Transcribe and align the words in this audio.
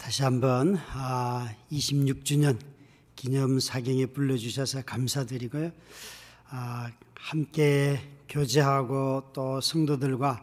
다시 0.00 0.22
한번 0.22 0.78
26주년 1.70 2.56
아, 2.56 2.66
기념 3.14 3.60
사경에 3.60 4.06
불러주셔서 4.06 4.80
감사드리고요. 4.82 5.70
아, 6.48 6.90
함께 7.14 8.00
교제하고 8.26 9.30
또 9.34 9.60
성도들과 9.60 10.42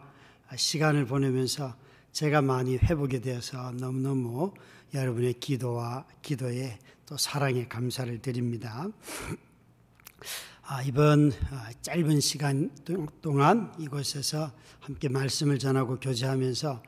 시간을 0.54 1.06
보내면서 1.06 1.74
제가 2.12 2.40
많이 2.40 2.76
회복이 2.76 3.20
되어서 3.20 3.72
너무너무 3.72 4.54
여러분의 4.94 5.34
기도와 5.34 6.06
기도에 6.22 6.78
또 7.04 7.16
사랑에 7.16 7.66
감사를 7.66 8.16
드립니다. 8.22 8.86
아, 10.62 10.82
이번 10.84 11.32
짧은 11.82 12.20
시간 12.20 12.70
동안 13.20 13.74
이곳에서 13.80 14.52
함께 14.78 15.08
말씀을 15.08 15.58
전하고 15.58 15.98
교제하면서 15.98 16.80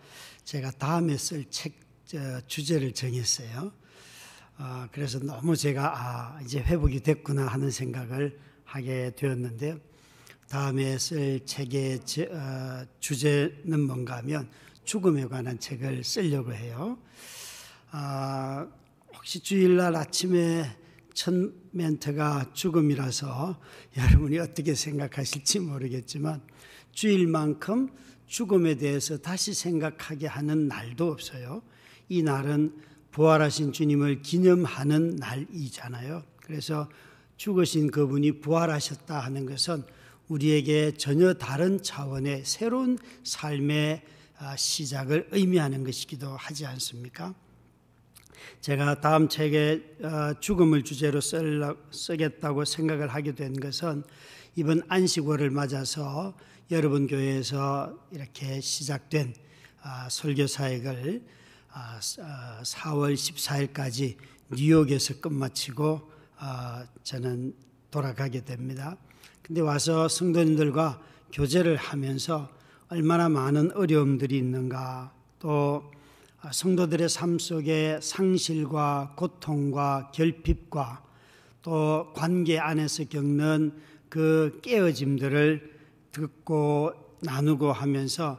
제가 0.45 0.71
다음에 0.71 1.17
쓸책 1.17 1.90
주제를 2.47 2.93
정했어요. 2.93 3.73
어, 4.59 4.87
그래서 4.93 5.19
너무 5.21 5.57
제가 5.57 5.93
아, 5.97 6.41
이제 6.43 6.61
회복이 6.61 7.01
됐구나 7.01 7.47
하는 7.47 7.71
생각을 7.71 8.39
하게 8.65 9.13
되었는데 9.17 9.79
다음에 10.49 10.99
쓸 10.99 11.41
책의 11.47 12.01
어, 12.31 12.85
주제는 12.99 13.81
뭔가 13.81 14.17
하면 14.19 14.51
죽음에 14.85 15.27
관한 15.27 15.59
책을 15.59 16.03
쓰려고 16.03 16.53
해요. 16.53 16.99
아, 17.93 18.67
혹시 19.15 19.41
주일날 19.41 19.95
아침에 19.95 20.77
첫 21.15 21.33
멘트가 21.71 22.51
죽음이라서 22.53 23.61
여러분이 23.97 24.39
어떻게 24.41 24.75
생각하실지 24.75 25.61
모르겠지만 25.61 26.43
주일만큼 26.93 27.91
죽음에 28.27 28.75
대해서 28.75 29.17
다시 29.17 29.55
생각하게 29.55 30.27
하는 30.27 30.67
날도 30.67 31.11
없어요. 31.11 31.63
이 32.11 32.25
날은 32.25 32.75
부활하신 33.13 33.73
주님을 33.73 34.23
기념하는 34.23 35.15
날이잖아요. 35.15 36.25
그래서 36.43 36.89
죽으신 37.37 37.93
그분이 37.93 38.41
부활하셨다 38.41 39.19
하는 39.19 39.47
것은 39.47 39.85
우리에게 40.27 40.93
전혀 40.93 41.33
다른 41.35 41.81
차원의 41.81 42.45
새로운 42.45 42.99
삶의 43.23 44.03
아, 44.39 44.57
시작을 44.57 45.29
의미하는 45.31 45.85
것이기도 45.85 46.37
하지 46.37 46.67
않습니까? 46.67 47.33
제가 48.61 49.01
다음 49.01 49.29
책에 49.29 49.97
아, 50.03 50.35
죽음을 50.41 50.83
주제로 50.83 51.21
쓰겠다고 51.21 52.65
생각을 52.65 53.07
하게 53.09 53.37
된 53.37 53.55
것은 53.55 54.03
이번 54.57 54.83
안식월을 54.89 55.51
맞아서 55.51 56.37
여러분 56.73 57.07
교회에서 57.07 57.97
이렇게 58.11 58.61
시작된 58.61 59.33
아, 59.83 60.09
설교 60.11 60.49
사역을 60.49 61.40
4월 61.73 62.23
아, 62.23 63.15
14일까지 63.15 64.17
아, 64.17 64.55
뉴욕에서 64.57 65.21
끝마치고 65.21 66.01
아, 66.39 66.87
저는 67.03 67.55
돌아가게 67.91 68.45
됩니다. 68.45 68.97
근데 69.43 69.61
와서 69.61 70.09
성도님들과 70.09 71.01
교제를 71.33 71.77
하면서 71.77 72.49
얼마나 72.89 73.29
많은 73.29 73.73
어려움들이 73.73 74.37
있는가 74.39 75.13
또 75.39 75.91
성도들의 76.51 77.09
삶 77.09 77.39
속에 77.39 78.01
상실과 78.03 79.15
고통과 79.17 80.11
결핍과 80.13 81.05
또 81.63 82.13
관계 82.15 82.59
안에서 82.59 83.05
겪는 83.05 83.81
그 84.09 84.59
깨어짐들을 84.63 85.79
듣고 86.11 86.93
나누고 87.21 87.73
하면서 87.73 88.39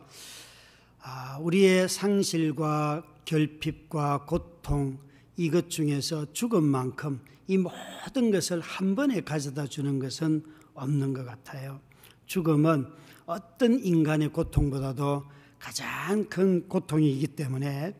우리의 1.40 1.88
상실과 1.88 3.04
결핍과 3.32 4.26
고통 4.26 5.00
이것 5.38 5.70
중에서 5.70 6.34
죽음만큼 6.34 7.22
이 7.48 7.58
모든 7.58 8.30
것을 8.30 8.60
한 8.60 8.94
번에 8.94 9.22
가져다 9.22 9.68
주는 9.68 10.00
것은 10.00 10.44
없는 10.74 11.14
것 11.14 11.26
같아요. 11.26 11.80
죽음은 12.26 12.88
어떤 13.26 13.80
인간의 13.80 14.34
고통보다도 14.34 15.24
가장 15.60 16.26
큰 16.26 16.68
고통이기 16.68 17.28
때문에 17.28 17.96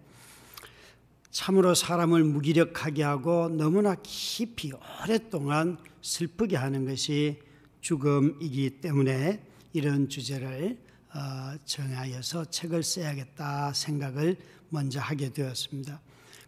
참으로 1.30 1.76
사람을 1.76 2.26
무기력하게 2.26 3.04
하고 3.04 3.48
너무나 3.48 3.96
깊이 4.04 4.74
오랫동안 5.04 5.78
슬프게 6.02 6.58
하는 6.58 6.86
것이 6.86 7.40
죽음이기 7.80 8.82
때문에 8.82 9.42
이런 9.72 10.10
주제를 10.10 10.78
어, 11.14 11.58
정하여서 11.64 12.46
책을 12.46 12.84
써야겠다 12.84 13.72
생각을 13.74 14.38
먼저 14.72 15.00
하게 15.00 15.32
되었습니다. 15.32 16.02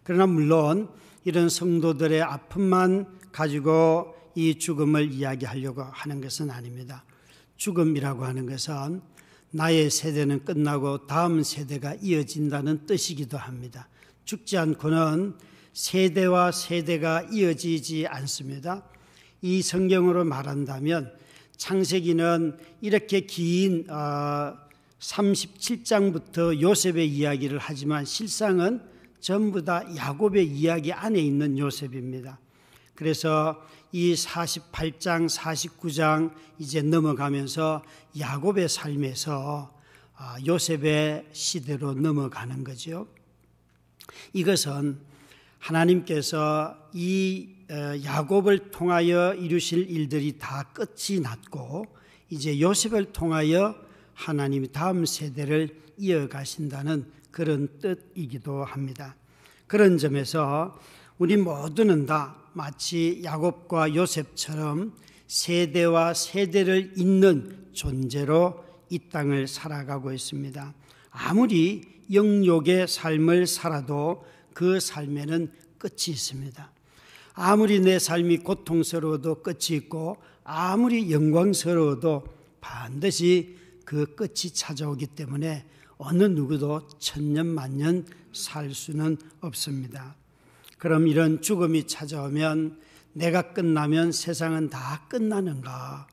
그러나 0.03 0.25
물론 0.25 0.89
이런 1.23 1.49
성도들의 1.49 2.21
아픔만 2.21 3.19
가지고 3.31 4.15
이 4.35 4.57
죽음을 4.57 5.11
이야기하려고 5.11 5.83
하는 5.83 6.19
것은 6.19 6.49
아닙니다. 6.49 7.05
죽음이라고 7.57 8.25
하는 8.25 8.47
것은 8.47 9.01
나의 9.51 9.91
세대는 9.91 10.45
끝나고 10.45 11.05
다음 11.05 11.43
세대가 11.43 11.93
이어진다는 12.01 12.87
뜻이기도 12.87 13.37
합니다. 13.37 13.87
죽지 14.25 14.57
않고는 14.57 15.35
세대와 15.73 16.51
세대가 16.51 17.27
이어지지 17.31 18.07
않습니다. 18.07 18.83
이 19.41 19.61
성경으로 19.61 20.23
말한다면 20.23 21.13
창세기는 21.57 22.57
이렇게 22.81 23.21
긴 23.21 23.85
37장부터 25.03 26.57
어, 26.57 26.61
요셉의 26.61 27.09
이야기를 27.09 27.59
하지만 27.59 28.05
실상은 28.05 28.81
전부 29.19 29.63
다 29.63 29.83
야곱의 29.95 30.47
이야기 30.47 30.93
안에 30.93 31.19
있는 31.19 31.57
요셉입니다. 31.57 32.39
그래서 32.95 33.61
이 33.91 34.13
48장, 34.13 35.29
49장 35.29 36.33
이제 36.57 36.81
넘어가면서 36.81 37.83
야곱의 38.17 38.69
삶에서 38.69 39.73
어, 40.15 40.45
요셉의 40.45 41.27
시대로 41.33 41.93
넘어가는 41.93 42.63
거죠. 42.63 43.07
이것은 44.31 44.99
하나님께서 45.59 46.77
이 46.93 47.49
어, 47.69 48.03
야곱을 48.03 48.71
통하여 48.71 49.33
이루실 49.33 49.89
일들이 49.89 50.37
다 50.37 50.63
끝이 50.73 51.19
났고 51.19 51.85
이제 52.29 52.59
요셉을 52.59 53.11
통하여 53.11 53.82
하나님이 54.13 54.71
다음 54.71 55.05
세대를 55.05 55.75
이어가신다는 55.97 57.05
그런 57.31 57.67
뜻이기도 57.79 58.63
합니다. 58.63 59.15
그런 59.67 59.97
점에서 59.97 60.79
우리 61.17 61.37
모두는 61.37 62.05
다 62.05 62.35
마치 62.53 63.21
야곱과 63.23 63.95
요셉처럼 63.95 64.93
세대와 65.27 66.13
세대를 66.13 66.93
잇는 66.95 67.69
존재로 67.73 68.63
이 68.89 68.99
땅을 69.09 69.47
살아가고 69.47 70.13
있습니다. 70.13 70.73
아무리 71.09 71.81
영욕의 72.11 72.87
삶을 72.87 73.47
살아도 73.47 74.23
그 74.53 74.79
삶에는 74.79 75.51
끝이 75.79 76.09
있습니다. 76.09 76.71
아무리 77.33 77.79
내 77.79 77.97
삶이 77.97 78.39
고통스러워도 78.39 79.41
끝이 79.41 79.77
있고 79.77 80.17
아무리 80.43 81.11
영광스러워도 81.11 82.23
반드시 82.61 83.57
그 83.85 84.15
끝이 84.15 84.51
찾아오기 84.53 85.07
때문에 85.07 85.65
어느 85.97 86.23
누구도 86.23 86.87
천년 86.99 87.47
만년 87.47 88.05
살 88.31 88.73
수는 88.73 89.17
없습니다. 89.41 90.15
그럼 90.77 91.07
이런 91.07 91.41
죽음이 91.41 91.87
찾아오면 91.87 92.79
내가 93.13 93.53
끝나면 93.53 94.11
세상은 94.11 94.69
다 94.69 95.05
끝나는가? 95.07 96.07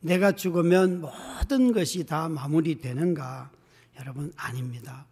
내가 0.00 0.32
죽으면 0.32 1.00
모든 1.00 1.72
것이 1.72 2.04
다 2.06 2.28
마무리되는가? 2.28 3.50
여러분 4.00 4.32
아닙니다. 4.36 5.06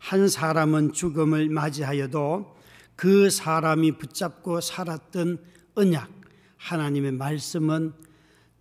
한 0.00 0.28
사람은 0.28 0.92
죽음을 0.92 1.50
맞이하여도 1.50 2.56
그 2.96 3.30
사람이 3.30 3.98
붙잡고 3.98 4.60
살았던 4.60 5.38
언약, 5.74 6.10
하나님의 6.56 7.12
말씀은 7.12 7.92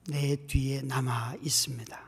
내 0.10 0.36
뒤에 0.48 0.82
남아 0.84 1.36
있습니다. 1.42 2.07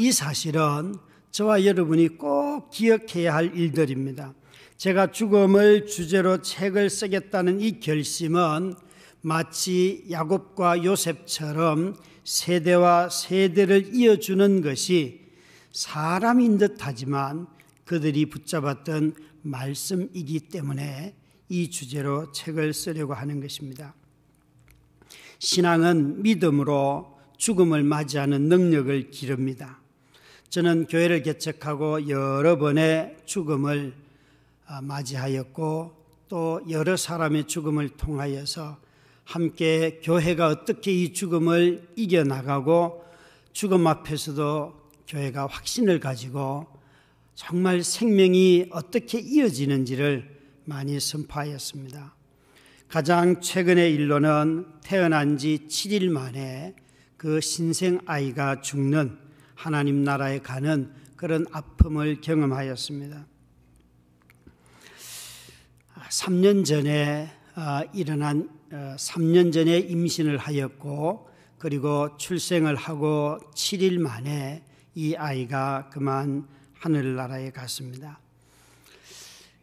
이 0.00 0.12
사실은 0.12 0.94
저와 1.30 1.66
여러분이 1.66 2.16
꼭 2.16 2.70
기억해야 2.70 3.34
할 3.34 3.54
일들입니다. 3.54 4.32
제가 4.78 5.12
죽음을 5.12 5.84
주제로 5.84 6.40
책을 6.40 6.88
쓰겠다는 6.88 7.60
이 7.60 7.80
결심은 7.80 8.76
마치 9.20 10.06
야곱과 10.10 10.84
요셉처럼 10.84 11.96
세대와 12.24 13.10
세대를 13.10 13.94
이어주는 13.94 14.62
것이 14.62 15.20
사람인 15.70 16.56
듯 16.56 16.76
하지만 16.78 17.46
그들이 17.84 18.24
붙잡았던 18.24 19.12
말씀이기 19.42 20.40
때문에 20.48 21.14
이 21.50 21.68
주제로 21.68 22.32
책을 22.32 22.72
쓰려고 22.72 23.12
하는 23.12 23.42
것입니다. 23.42 23.94
신앙은 25.40 26.22
믿음으로 26.22 27.18
죽음을 27.36 27.82
맞이하는 27.82 28.48
능력을 28.48 29.10
기릅니다. 29.10 29.79
저는 30.50 30.86
교회를 30.88 31.22
개척하고 31.22 32.08
여러 32.08 32.58
번의 32.58 33.18
죽음을 33.24 33.94
아, 34.66 34.80
맞이하였고 34.82 35.92
또 36.26 36.60
여러 36.68 36.96
사람의 36.96 37.46
죽음을 37.46 37.90
통하여서 37.90 38.76
함께 39.22 40.00
교회가 40.02 40.48
어떻게 40.48 40.90
이 40.90 41.12
죽음을 41.12 41.86
이겨나가고 41.94 43.04
죽음 43.52 43.86
앞에서도 43.86 44.74
교회가 45.06 45.46
확신을 45.46 46.00
가지고 46.00 46.66
정말 47.36 47.84
생명이 47.84 48.70
어떻게 48.72 49.20
이어지는지를 49.20 50.36
많이 50.64 50.98
선포하였습니다. 50.98 52.16
가장 52.88 53.40
최근의 53.40 53.94
일로는 53.94 54.66
태어난 54.82 55.38
지 55.38 55.60
7일 55.68 56.10
만에 56.10 56.74
그 57.16 57.40
신생 57.40 58.00
아이가 58.04 58.60
죽는 58.62 59.19
하나님 59.60 60.04
나라에 60.04 60.38
가는 60.38 60.90
그런 61.16 61.44
아픔을 61.52 62.22
경험하였습니다. 62.22 63.26
3년 66.08 66.64
전에 66.64 67.30
아, 67.54 67.84
일어난 67.92 68.48
3년 68.70 69.48
어, 69.48 69.50
전에 69.50 69.78
임신을 69.80 70.38
하였고 70.38 71.28
그리고 71.58 72.16
출생을 72.16 72.74
하고 72.74 73.38
7일 73.54 73.98
만에 73.98 74.64
이 74.94 75.14
아이가 75.14 75.90
그만 75.92 76.48
하늘나라에 76.78 77.50
갔습니다. 77.50 78.18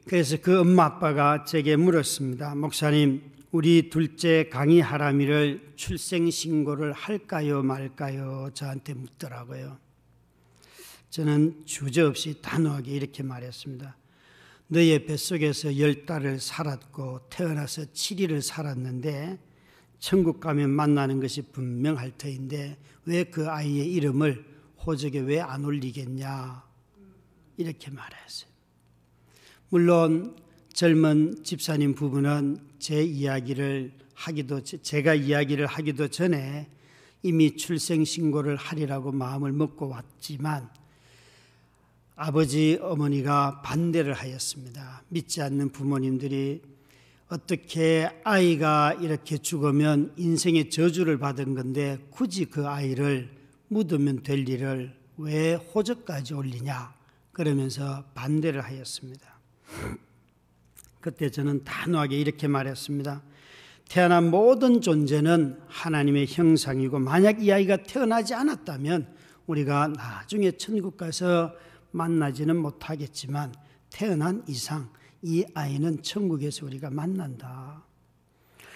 그래서 0.05 0.37
그 0.39 0.59
엄마 0.59 0.85
아빠가 0.85 1.43
제게 1.43 1.75
물었습니다. 1.75 2.53
목사님, 2.53 3.23
우리 3.51 3.89
둘째 3.89 4.47
강희 4.49 4.79
하람이를 4.79 5.73
출생 5.75 6.29
신고를 6.29 6.93
할까요 6.93 7.63
말까요? 7.63 8.51
저한테 8.53 8.93
묻더라고요. 8.93 9.86
저는 11.09 11.63
주저없이 11.65 12.41
단호하게 12.41 12.91
이렇게 12.91 13.23
말했습니다. 13.23 13.95
너의 14.67 15.05
뱃속에서 15.05 15.79
열 15.79 16.05
달을 16.05 16.39
살았고 16.39 17.29
태어나서 17.29 17.83
7일을 17.93 18.41
살았는데 18.41 19.39
천국 19.99 20.39
가면 20.39 20.69
만나는 20.69 21.19
것이 21.19 21.41
분명할 21.41 22.11
터인데 22.17 22.77
왜 23.05 23.23
그 23.23 23.49
아이의 23.49 23.91
이름을 23.93 24.45
호적에 24.85 25.19
왜 25.19 25.39
안 25.39 25.63
올리겠냐 25.63 26.63
이렇게 27.55 27.89
말했어요. 27.89 28.49
물론 29.69 30.35
젊은 30.73 31.43
집사님 31.43 31.95
부부는 31.95 32.59
제 32.77 33.01
이야기를 33.01 33.93
하기도 34.13 34.61
제가 34.61 35.13
이야기를 35.15 35.65
하기도 35.65 36.09
전에 36.09 36.69
이미 37.23 37.55
출생 37.55 38.03
신고를 38.05 38.55
하리라고 38.57 39.11
마음을 39.11 39.51
먹고 39.51 39.89
왔지만 39.89 40.69
아버지 42.19 42.79
어머니가 42.81 43.61
반대를 43.61 44.13
하였습니다. 44.13 45.03
믿지 45.09 45.39
않는 45.43 45.69
부모님들이 45.69 46.63
어떻게 47.29 48.09
아이가 48.23 48.93
이렇게 48.99 49.37
죽으면 49.37 50.13
인생의 50.17 50.71
저주를 50.71 51.19
받은 51.19 51.53
건데 51.53 51.99
굳이 52.09 52.45
그 52.45 52.67
아이를 52.67 53.29
묻으면 53.67 54.23
될 54.23 54.49
일을 54.49 54.95
왜 55.17 55.53
호적까지 55.53 56.33
올리냐 56.33 56.91
그러면서 57.33 58.03
반대를 58.15 58.61
하였습니다. 58.61 59.39
그때 60.99 61.29
저는 61.29 61.65
단호하게 61.65 62.19
이렇게 62.19 62.47
말했습니다. 62.47 63.21
태어난 63.89 64.31
모든 64.31 64.81
존재는 64.81 65.59
하나님의 65.67 66.25
형상이고 66.27 66.97
만약 66.97 67.43
이 67.43 67.51
아이가 67.51 67.77
태어나지 67.77 68.33
않았다면 68.33 69.07
우리가 69.45 69.89
나중에 69.89 70.53
천국 70.53 70.97
가서 70.97 71.53
만나지는 71.91 72.55
못하겠지만 72.57 73.53
태어난 73.89 74.43
이상 74.47 74.89
이 75.21 75.45
아이는 75.53 76.03
천국에서 76.03 76.65
우리가 76.65 76.89
만난다. 76.89 77.83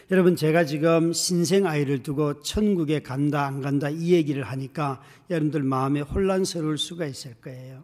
여러분 0.10 0.36
제가 0.36 0.66
지금 0.66 1.14
신생 1.14 1.66
아이를 1.66 2.04
두고 2.04 2.42
천국에 2.42 3.02
간다 3.02 3.46
안 3.46 3.62
간다 3.62 3.90
이 3.90 4.12
얘기를 4.12 4.44
하니까 4.44 5.02
여러분들 5.30 5.64
마음에 5.64 6.02
혼란스러울 6.02 6.78
수가 6.78 7.06
있을 7.06 7.36
거예요. 7.36 7.84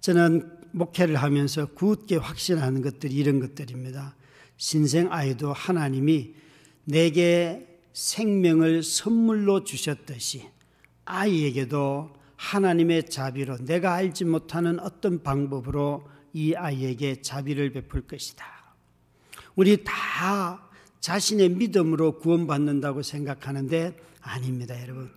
저는 0.00 0.50
목회를 0.72 1.16
하면서 1.16 1.66
굳게 1.66 2.16
확신하는 2.16 2.82
것들이 2.82 3.14
이런 3.14 3.40
것들입니다. 3.40 4.16
신생 4.56 5.12
아이도 5.12 5.52
하나님이 5.52 6.34
내게 6.84 7.66
생명을 7.92 8.82
선물로 8.82 9.64
주셨듯이 9.64 10.48
아이에게도 11.04 12.17
하나님의 12.38 13.10
자비로 13.10 13.58
내가 13.64 13.94
알지 13.94 14.24
못하는 14.24 14.78
어떤 14.80 15.22
방법으로 15.22 16.08
이 16.32 16.54
아이에게 16.54 17.20
자비를 17.20 17.72
베풀 17.72 18.06
것이다. 18.06 18.46
우리 19.56 19.82
다 19.84 20.70
자신의 21.00 21.50
믿음으로 21.50 22.18
구원받는다고 22.20 23.02
생각하는데 23.02 23.96
아닙니다, 24.20 24.80
여러분. 24.80 25.10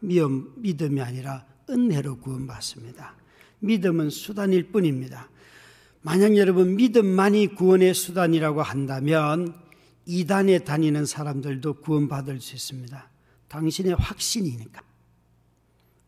믿음이 0.00 1.00
아니라 1.00 1.46
은혜로 1.68 2.18
구원받습니다. 2.18 3.16
믿음은 3.60 4.10
수단일 4.10 4.70
뿐입니다. 4.70 5.30
만약 6.02 6.36
여러분 6.36 6.76
믿음만이 6.76 7.54
구원의 7.54 7.94
수단이라고 7.94 8.62
한다면 8.62 9.54
이단에 10.04 10.60
다니는 10.60 11.06
사람들도 11.06 11.80
구원받을 11.80 12.40
수 12.40 12.54
있습니다. 12.54 13.10
당신의 13.48 13.94
확신이니까. 13.94 14.85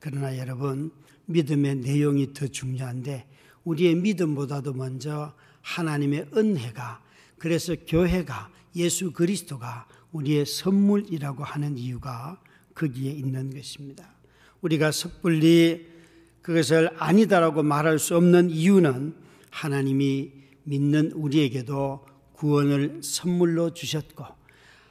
그러나 0.01 0.37
여러분, 0.39 0.91
믿음의 1.27 1.77
내용이 1.77 2.33
더 2.33 2.47
중요한데 2.47 3.27
우리의 3.65 3.97
믿음보다도 3.97 4.73
먼저 4.73 5.35
하나님의 5.63 6.29
은혜가 6.35 7.03
그래서 7.37 7.75
교회가 7.87 8.51
예수 8.77 9.13
그리스도가 9.13 9.87
우리의 10.13 10.47
선물이라고 10.47 11.45
하는 11.45 11.77
이유가 11.77 12.41
거기에 12.75 13.13
있는 13.13 13.53
것입니다. 13.53 14.09
우리가 14.63 14.91
섣불리 14.93 15.87
그것을 16.43 16.91
아니다라고 16.97 17.63
말할 17.63 17.99
수 17.99 18.17
없는 18.17 18.51
이유는 18.51 19.15
하나님이 19.51 20.33
믿는 20.65 21.13
우리에게도 21.13 22.07
구원을 22.33 23.01
선물로 23.03 23.75
주셨고 23.75 24.25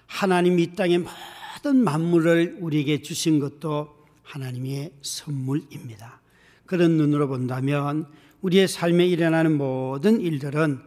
하나님이 0.05 0.63
이 0.63 0.75
땅의 0.75 0.99
모든 0.99 1.83
만물을 1.83 2.57
우리에게 2.59 3.01
주신 3.01 3.39
것도 3.39 3.96
하나님의 4.27 4.91
선물입니다. 5.01 6.21
그런 6.65 6.97
눈으로 6.97 7.27
본다면 7.27 8.05
우리의 8.41 8.67
삶에 8.67 9.07
일어나는 9.07 9.57
모든 9.57 10.21
일들은 10.21 10.79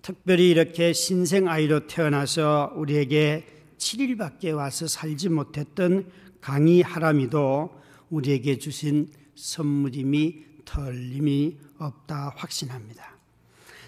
특별히 0.00 0.50
이렇게 0.50 0.92
신생 0.92 1.48
아이로 1.48 1.86
태어나서 1.86 2.72
우리에게 2.76 3.46
7일밖에 3.78 4.54
와서 4.54 4.86
살지 4.86 5.28
못했던 5.30 6.08
강희 6.40 6.82
하람이도 6.82 7.70
우리에게 8.10 8.58
주신 8.58 9.08
선물임이 9.34 10.44
털림이 10.64 11.58
없다 11.78 12.34
확신합니다. 12.36 13.18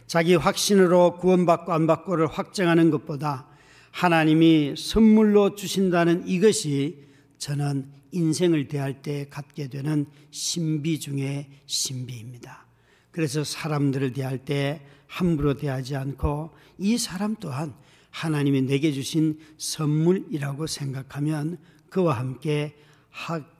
자기 0.06 0.34
확신으로 0.34 1.16
구원받고 1.18 1.72
안 1.72 1.86
받고를 1.86 2.26
확정하는 2.26 2.90
것보다 2.90 3.46
하나님이 3.90 4.74
선물로 4.76 5.54
주신다는 5.54 6.26
이것이 6.28 7.04
저는 7.38 7.86
인생을 8.16 8.68
대할 8.68 9.02
때 9.02 9.28
갖게 9.28 9.68
되는 9.68 10.06
신비 10.30 11.00
중의 11.00 11.48
신비입니다. 11.66 12.66
그래서 13.10 13.44
사람들을 13.44 14.12
대할 14.12 14.44
때 14.44 14.86
함부로 15.06 15.54
대하지 15.54 15.96
않고 15.96 16.50
이 16.78 16.98
사람 16.98 17.36
또한 17.36 17.74
하나님이 18.10 18.62
내게 18.62 18.92
주신 18.92 19.38
선물이라고 19.58 20.66
생각하면 20.66 21.58
그와 21.90 22.18
함께 22.18 22.74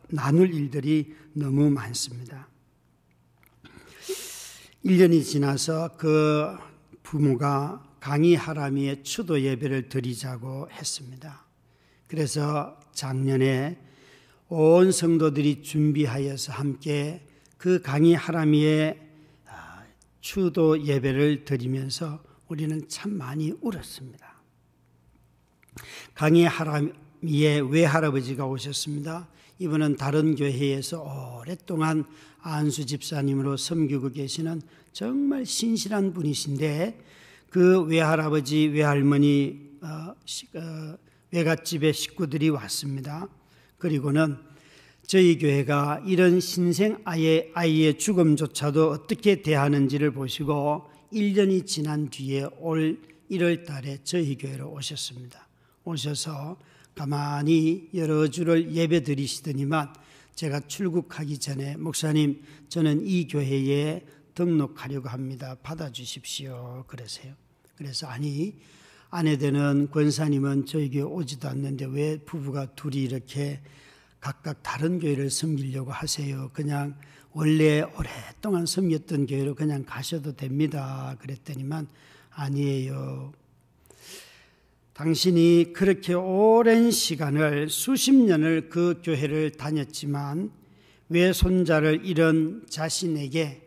나눌 0.09 0.53
일들이 0.53 1.15
너무 1.33 1.71
많습니다. 1.71 2.49
1년이 4.85 5.25
지나서 5.25 5.97
그 5.97 6.57
부모가 7.03 7.83
강희 8.01 8.35
하람이의 8.35 9.03
추도 9.03 9.41
예배를 9.43 9.89
드리자고 9.89 10.69
했습니다. 10.71 11.45
그래서 12.07 12.79
작년에 12.93 13.86
온 14.49 14.93
성도들이 14.93 15.63
준비하여서 15.63 16.53
함께 16.53 17.27
그 17.59 17.81
강희 17.83 18.15
하람이의 18.15 19.01
아, 19.49 19.83
추도 20.21 20.85
예배를 20.85 21.45
드리면서 21.45 22.23
우리는 22.47 22.87
참 22.89 23.13
많이 23.13 23.53
울었습니다. 23.61 24.37
강희 26.15 26.45
하람이의 26.45 27.73
외할아버지가 27.73 28.47
오셨습니다. 28.47 29.29
이분은 29.59 29.97
다른 29.97 30.37
교회에서 30.37 31.41
오랫동안 31.41 32.05
안수 32.41 32.87
집사님으로 32.87 33.57
섬기고 33.57 34.11
계시는 34.11 34.63
정말 34.93 35.45
신실한 35.45 36.13
분이신데 36.13 37.05
그 37.51 37.83
외할아버지, 37.83 38.67
외할머니, 38.69 39.71
어, 39.83 40.15
어, 40.55 40.99
외갓집의 41.33 41.93
식구들이 41.95 42.51
왔습니다. 42.51 43.29
그리고는 43.79 44.37
저희 45.07 45.39
교회가 45.39 46.03
이런 46.07 46.41
신생 46.41 46.99
아이의, 47.05 47.53
아이의 47.55 47.99
죽음조차도 47.99 48.91
어떻게 48.91 49.43
대하는지를 49.43 50.11
보시고 50.11 50.91
1년이 51.13 51.67
지난 51.67 52.11
뒤에 52.11 52.47
올 52.59 53.01
1월 53.31 53.65
달에 53.65 53.99
저희 54.03 54.37
교회로 54.37 54.69
오셨습니다. 54.73 55.47
오셔서 55.85 56.57
가만히 56.95 57.89
여러 57.95 58.27
주를 58.29 58.73
예배 58.73 59.05
드리시더니만 59.05 59.93
제가 60.35 60.61
출국하기 60.61 61.39
전에 61.39 61.77
목사님 61.77 62.43
저는 62.69 63.07
이 63.07 63.29
교회에 63.29 64.05
등록하려고 64.35 65.09
합니다. 65.09 65.57
받아주십시오. 65.63 66.85
그러세요. 66.87 67.35
그래서 67.77 68.07
아니 68.07 68.55
아내 69.11 69.37
되는 69.39 69.89
권사님은 69.91 70.65
교회 70.65 71.01
오지도 71.01 71.49
않는데 71.49 71.87
왜 71.87 72.19
부부가 72.19 72.67
둘이 72.75 72.97
이렇게 72.97 73.61
각각 74.21 74.63
다른 74.63 74.99
교회를 74.99 75.31
섬기려고 75.31 75.93
하세요. 75.93 76.51
그냥 76.53 76.97
원래 77.33 77.83
오랫동안 77.83 78.67
섬겼던 78.67 79.27
교회로 79.27 79.55
그냥 79.55 79.85
가셔도 79.85 80.35
됩니다. 80.35 81.17
그랬더니만 81.21 81.87
아니에요. 82.31 83.33
당신이 84.95 85.73
그렇게 85.75 86.15
오랜 86.15 86.91
시간을 86.91 87.69
수십 87.69 88.13
년을 88.13 88.71
그 88.71 89.03
교회를 89.05 89.53
다녔지만 89.53 90.51
외손자를 91.11 92.05
잃은 92.07 92.65
자신에게 92.69 93.66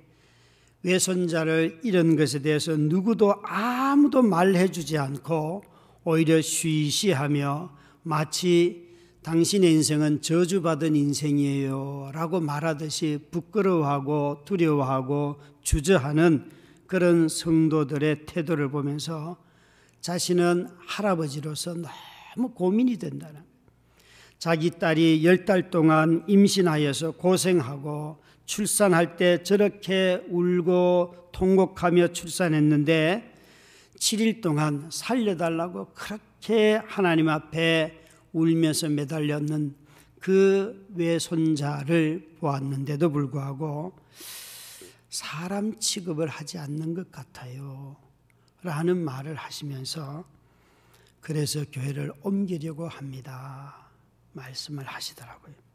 외손자를 0.83 1.81
잃은 1.83 2.15
것에 2.15 2.39
대해서 2.39 2.75
누구도 2.77 3.35
아무도 3.43 4.21
말해주지 4.21 4.97
않고 4.97 5.63
오히려 6.03 6.41
쉬쉬하며 6.41 7.71
마치 8.03 8.87
당신의 9.23 9.73
인생은 9.73 10.21
저주받은 10.21 10.95
인생이에요 10.95 12.11
라고 12.13 12.39
말하듯이 12.39 13.27
부끄러워하고 13.31 14.43
두려워하고 14.45 15.41
주저하는 15.61 16.49
그런 16.87 17.27
성도들의 17.27 18.25
태도를 18.25 18.71
보면서 18.71 19.37
자신은 20.01 20.67
할아버지로서 20.87 21.75
너무 21.75 22.53
고민이 22.53 22.97
된다는 22.97 23.41
자기 24.39 24.71
딸이 24.71 25.25
열 25.25 25.43
달 25.43 25.69
동안 25.69 26.23
임신하여서 26.27 27.11
고생하고 27.11 28.21
출산할 28.49 29.15
때 29.15 29.43
저렇게 29.43 30.25
울고 30.27 31.29
통곡하며 31.31 32.13
출산했는데 32.13 33.31
7일 33.95 34.41
동안 34.41 34.89
살려달라고 34.91 35.93
그렇게 35.93 36.81
하나님 36.87 37.29
앞에 37.29 38.07
울면서 38.33 38.89
매달렸는 38.89 39.75
그 40.19 40.87
외손자를 40.95 42.37
보았는데도 42.39 43.11
불구하고 43.11 43.95
사람 45.11 45.79
취급을 45.79 46.27
하지 46.27 46.57
않는 46.57 46.95
것 46.95 47.11
같아요. 47.11 47.97
라는 48.63 48.97
말을 48.97 49.35
하시면서 49.35 50.25
그래서 51.21 51.63
교회를 51.71 52.13
옮기려고 52.23 52.87
합니다. 52.87 53.91
말씀을 54.33 54.85
하시더라고요. 54.85 55.68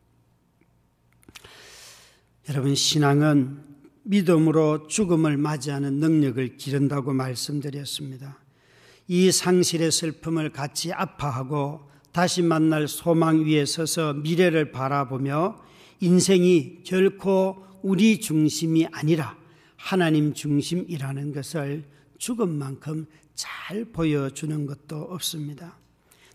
여러분, 2.51 2.75
신앙은 2.75 3.59
믿음으로 4.03 4.87
죽음을 4.87 5.39
맞이하는 5.39 5.95
능력을 5.95 6.59
기른다고 6.59 7.15
말씀드렸습니다. 7.15 8.39
이 9.09 9.33
상실의 9.33 9.91
슬픔을 9.91 10.51
같이 10.53 10.93
아파하고 10.93 11.89
다시 12.13 12.43
만날 12.43 12.87
소망 12.87 13.47
위에 13.47 13.65
서서 13.65 14.13
미래를 14.13 14.73
바라보며 14.73 15.59
인생이 16.01 16.81
결코 16.85 17.65
우리 17.83 18.21
중심이 18.21 18.87
아니라 18.93 19.39
하나님 19.77 20.35
중심이라는 20.35 21.33
것을 21.33 21.85
죽음만큼 22.19 23.07
잘 23.35 23.87
보여주는 23.87 24.67
것도 24.67 24.97
없습니다. 25.01 25.79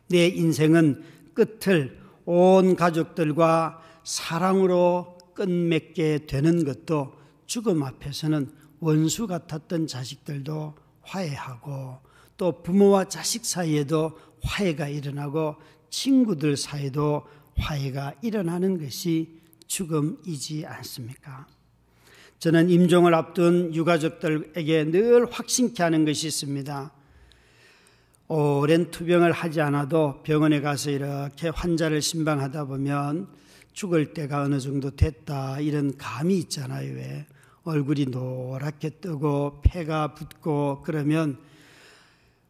내 0.08 0.28
인생은 0.28 1.04
끝을 1.36 2.00
온 2.26 2.76
가족들과 2.76 3.84
사랑으로 4.04 5.19
끝맺게 5.40 6.26
되는 6.28 6.66
것도 6.66 7.14
죽음 7.46 7.82
앞에서는 7.84 8.52
원수 8.82 9.26
같았던 9.26 9.88
자식들도 9.88 10.76
화해하고 11.02 12.00
또 12.36 12.62
부모와 12.62 13.06
자식 13.06 13.46
사이에도 13.46 14.18
화해가 14.44 14.90
일어나고 14.90 15.56
친구들 15.90 16.58
사이도 16.58 17.26
화해가 17.58 18.16
일어나는 18.22 18.82
것이 18.82 19.40
죽음이지 19.68 20.66
않습니까? 20.66 21.48
저는 22.40 22.70
임종을 22.70 23.14
앞둔 23.14 23.74
유가족들에게 23.74 24.92
늘 24.92 25.26
확신케 25.32 25.82
하는 25.84 26.04
것이 26.06 26.28
있습니다. 26.28 26.92
오랜 28.28 28.92
투병을 28.92 29.32
하지 29.32 29.62
않아도 29.62 30.22
병원에 30.24 30.62
가서 30.62 30.92
이렇게 30.92 31.50
환자를 31.50 32.02
신방하다 32.02 32.66
보면 32.66 33.40
죽을 33.80 34.14
때가 34.14 34.42
어느 34.42 34.60
정도 34.60 34.94
됐다 34.94 35.62
이런 35.62 35.96
감이 35.96 36.38
있잖아요. 36.40 36.96
왜? 36.96 37.26
얼굴이 37.64 38.08
노랗게 38.08 38.90
뜨고 39.00 39.62
폐가 39.64 40.16
붓고 40.16 40.82
그러면 40.84 41.40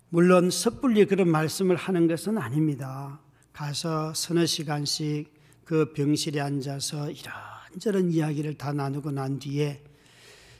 물론 0.09 0.49
섣불리 0.49 1.05
그런 1.05 1.29
말씀을 1.29 1.75
하는 1.75 2.07
것은 2.07 2.39
아닙니다. 2.39 3.19
가서 3.53 4.11
서너 4.15 4.47
시간씩 4.47 5.31
그 5.65 5.93
병실에 5.93 6.39
앉아서 6.39 7.11
이런저런 7.11 8.11
이야기를 8.11 8.55
다 8.55 8.73
나누고 8.73 9.11
난 9.11 9.37
뒤에 9.37 9.83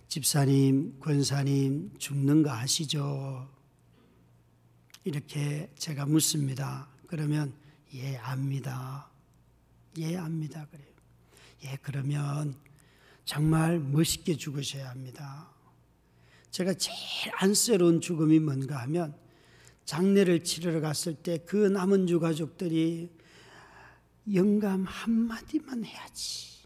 집사님, 0.08 1.00
권사님 1.00 1.94
죽는 1.98 2.44
거 2.44 2.52
아시죠? 2.52 3.50
이렇게 5.04 5.72
제가 5.80 6.06
묻습니다. 6.06 6.90
그러면 7.08 7.54
예, 7.96 8.18
압니다. 8.18 9.09
예, 9.98 10.18
압니다. 10.18 10.66
그래요. 10.72 10.88
예, 11.66 11.78
그러면 11.82 12.56
정말 13.26 13.80
멋있게 13.80 14.38
죽으셔야 14.38 14.90
합니다. 14.90 15.50
제가 16.52 16.74
제일 16.74 17.34
안쓰러운 17.36 18.02
죽음이 18.02 18.40
뭔가 18.40 18.82
하면 18.82 19.16
장례를 19.86 20.44
치르러 20.44 20.82
갔을 20.82 21.16
때 21.16 21.40
그 21.46 21.56
남은 21.56 22.10
유가족들이 22.10 23.10
영감 24.34 24.86
한마디만 24.86 25.84
해야지. 25.84 26.60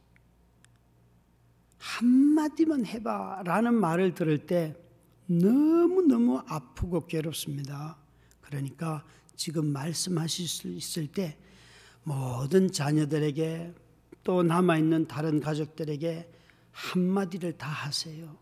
한마디만 1.78 2.86
해봐. 2.86 3.44
라는 3.46 3.74
말을 3.74 4.14
들을 4.14 4.46
때 4.46 4.76
너무너무 5.26 6.42
아프고 6.48 7.06
괴롭습니다. 7.06 7.98
그러니까 8.42 9.06
지금 9.36 9.68
말씀하실 9.68 10.48
수 10.48 10.68
있을 10.70 11.08
때 11.08 11.38
모든 12.04 12.72
자녀들에게 12.72 13.74
또 14.24 14.44
남아있는 14.44 15.08
다른 15.08 15.40
가족들에게 15.40 16.30
한마디를 16.72 17.58
다 17.58 17.68
하세요. 17.68 18.36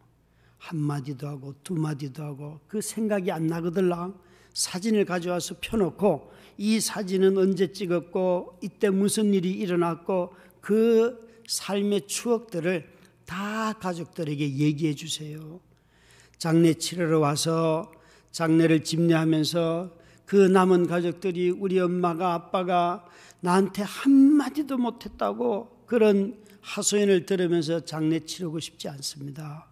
한마디도 0.58 1.28
하고 1.28 1.56
두마디도 1.64 2.24
하고 2.24 2.60
그 2.68 2.82
생각이 2.82 3.32
안 3.32 3.48
나거들랑 3.48 4.18
사진을 4.54 5.06
가져와서 5.06 5.56
펴놓고 5.60 6.32
이 6.58 6.80
사진은 6.80 7.38
언제 7.38 7.72
찍었고 7.72 8.60
이때 8.62 8.90
무슨 8.90 9.34
일이 9.34 9.52
일어났고 9.52 10.36
그 10.60 11.28
삶의 11.48 12.08
추억들을 12.08 12.88
다 13.26 13.74
가족들에게 13.74 14.58
얘기해 14.58 14.94
주세요. 14.94 15.60
장례 16.38 16.74
치르러 16.74 17.20
와서 17.20 17.92
장례를 18.32 18.84
집례하면서 18.84 20.01
그 20.32 20.38
남은 20.38 20.88
가족들이 20.88 21.50
우리 21.50 21.78
엄마가 21.78 22.34
아빠가 22.34 23.06
나한테 23.42 23.82
한마디도 23.82 24.78
못했다고 24.78 25.84
그런 25.86 26.42
하소연을 26.62 27.26
들으면서 27.26 27.84
장례 27.84 28.22
치르고 28.22 28.62
싶지 28.62 28.88
않습니다. 28.88 29.68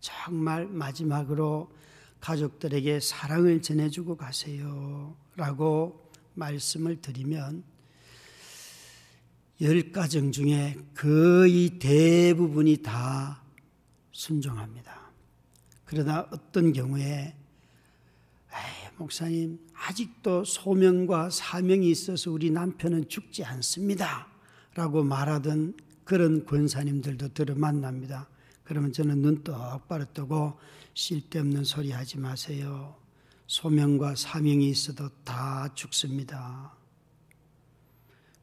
정말 0.00 0.66
마지막으로 0.66 1.72
가족들에게 2.20 3.00
사랑을 3.00 3.62
전해주고 3.62 4.18
가세요. 4.18 5.16
라고 5.34 6.10
말씀을 6.34 7.00
드리면 7.00 7.64
열 9.62 9.92
가정 9.92 10.30
중에 10.30 10.76
거의 10.94 11.78
대부분이 11.78 12.82
다 12.82 13.42
순종합니다. 14.10 15.10
그러나 15.86 16.28
어떤 16.30 16.74
경우에 16.74 17.34
목사님 19.02 19.58
아직도 19.74 20.44
소명과 20.44 21.30
사명이 21.30 21.90
있어서 21.90 22.30
우리 22.30 22.50
남편은 22.50 23.08
죽지 23.08 23.44
않습니다. 23.44 24.28
라고 24.74 25.02
말하던 25.02 25.74
그런 26.04 26.46
권사님들도 26.46 27.34
들어 27.34 27.54
만납니다. 27.56 28.28
그러면 28.62 28.92
저는 28.92 29.20
눈 29.20 29.42
똑바로 29.42 30.04
뜨고 30.12 30.56
쓸데없는 30.94 31.64
소리 31.64 31.90
하지 31.90 32.18
마세요. 32.18 32.96
소명과 33.48 34.14
사명이 34.14 34.68
있어도 34.68 35.08
다 35.24 35.68
죽습니다. 35.74 36.72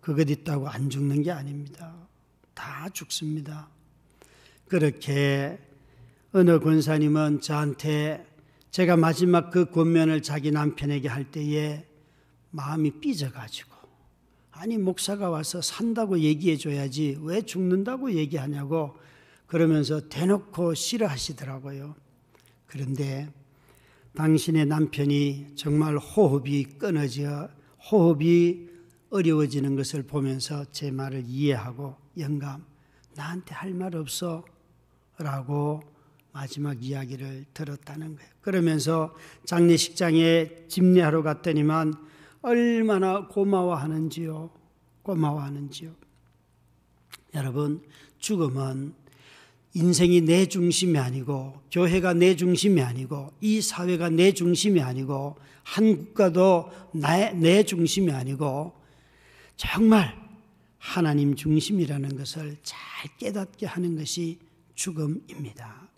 그것 0.02 0.30
있다고 0.30 0.68
안 0.68 0.90
죽는 0.90 1.24
게 1.24 1.32
아닙니다. 1.32 1.96
다 2.54 2.90
죽습니다. 2.90 3.70
그렇게 4.68 5.58
어느 6.34 6.60
권사님은 6.60 7.40
저한테 7.40 8.29
제가 8.72 8.98
마지막 8.98 9.50
그 9.50 9.66
권면을 9.66 10.22
자기 10.22 10.52
남편에게 10.52 11.08
할 11.08 11.32
때에 11.32 11.86
마음이 12.52 13.00
삐져가지고 13.00 13.70
아니 14.52 14.78
목사가 14.78 15.30
와서 15.30 15.62
산다고 15.62 16.20
얘기해 16.20 16.58
줘야지 16.58 17.20
왜 17.22 17.42
죽는다고 17.42 18.14
얘기하냐고 18.14 18.96
그러면서 19.48 20.08
대놓고 20.10 20.76
싫어하시더라고요. 20.76 21.96
그런데 22.68 23.32
당신의 24.16 24.66
남편이 24.66 25.54
정말 25.56 25.98
호흡이 25.98 26.66
끊어져 26.66 27.50
호흡이 27.90 28.68
어려워지는 29.10 29.76
것을 29.76 30.04
보면서 30.04 30.66
제 30.72 30.92
말을 30.92 31.24
이해하고 31.26 31.96
영감 32.18 32.66
나한테 33.16 33.56
할 33.56 33.74
말 33.74 33.96
없어 33.96 34.46
라고 35.18 35.82
마지막 36.32 36.84
이야기를 36.84 37.46
들었다는 37.54 38.16
거예요. 38.16 38.30
그러면서 38.42 39.16
장례식장에 39.46 40.68
집례하러 40.68 41.24
갔더니만 41.24 41.94
얼마나 42.42 43.28
고마워하는지요. 43.28 44.50
고마워하는지요. 45.04 45.92
여러분, 47.36 47.82
죽음은 48.20 48.94
인생이 49.74 50.22
내 50.22 50.48
중심이 50.48 50.98
아니고, 50.98 51.62
교회가 51.72 52.14
내 52.14 52.36
중심이 52.36 52.82
아니고, 52.82 53.34
이 53.42 53.62
사회가 53.62 54.10
내 54.10 54.32
중심이 54.32 54.82
아니고, 54.82 55.38
한 55.64 55.98
국가도 55.98 56.72
내, 56.94 57.32
내 57.34 57.64
중심이 57.64 58.12
아니고, 58.12 58.74
정말 59.58 60.18
하나님 60.80 61.36
중심이라는 61.36 62.18
것을 62.18 62.58
잘 62.64 62.80
깨닫게 63.18 63.66
하는 63.66 63.98
것이 63.98 64.40
죽음입니다. 64.76 65.89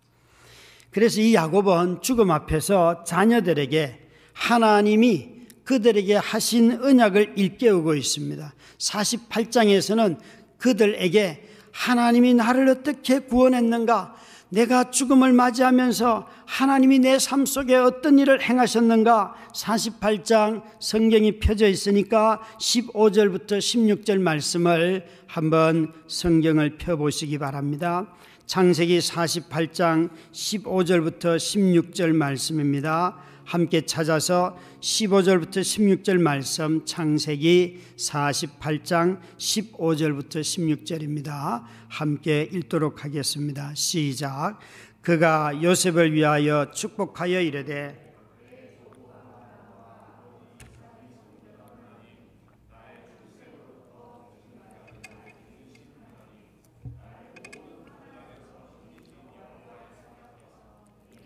그래서 0.92 1.22
이 1.22 1.34
야곱은 1.34 2.02
죽음 2.02 2.32
앞에서 2.32 3.04
자녀들에게 3.06 4.00
하나님이 4.34 5.30
그들에게 5.64 6.16
하신 6.16 6.84
언약을 6.84 7.34
일깨우고 7.38 7.96
있습니다. 7.96 8.54
48장에서는 8.78 10.18
그들에게 10.58 11.48
하나님이 11.72 12.34
나를 12.34 12.68
어떻게 12.68 13.20
구원했는가? 13.20 14.16
내가 14.50 14.92
죽음을 14.92 15.32
맞이하면서 15.32 16.28
하나님이 16.46 17.00
내 17.00 17.18
삶 17.18 17.46
속에 17.46 17.76
어떤 17.76 18.20
일을 18.20 18.42
행하셨는가? 18.42 19.34
48장 19.56 20.64
성경이 20.82 21.40
펴져 21.40 21.68
있으니까 21.70 22.42
15절부터 22.60 23.60
16절 23.60 24.20
말씀을 24.20 25.06
한번 25.26 25.94
성경을 26.08 26.78
펴보시기 26.78 27.38
바랍니다. 27.38 28.08
창세기 28.46 29.00
48장 29.00 30.10
15절부터 30.32 31.38
16절 31.38 32.14
말씀입니다. 32.14 33.18
함께 33.46 33.86
찾아서 33.86 34.58
15절부터 34.82 35.62
16절 35.62 36.22
말씀 36.22 36.86
창세기 36.86 37.80
48장 37.98 39.20
15절부터 39.38 40.42
16절입니다. 40.42 41.64
함께 41.88 42.50
읽도록 42.52 43.04
하겠습니다. 43.04 43.74
시작. 43.76 44.60
그가 45.02 45.62
요셉을 45.62 46.14
위하여 46.14 46.72
축복하여 46.72 47.42
이르되 47.42 48.11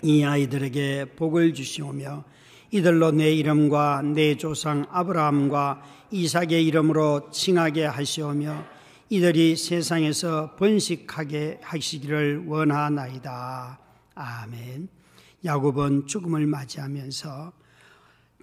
이 0.05 0.23
아이들에게 0.23 1.15
복을 1.15 1.55
주시오며 1.55 2.23
이들로 2.69 3.09
내 3.09 3.33
이름과 3.33 4.03
내 4.03 4.37
조상 4.37 4.85
아브라함과 4.91 5.81
이삭의 6.11 6.63
이름으로 6.63 7.31
칭하게 7.31 7.85
하시오며 7.85 8.65
이들이 9.09 9.55
세상에서 9.55 10.57
번식하게 10.57 11.59
하시기를 11.63 12.45
원하나이다. 12.45 13.79
아멘. 14.13 14.89
야곱은 15.43 16.05
죽음을 16.05 16.45
맞이하면서 16.45 17.51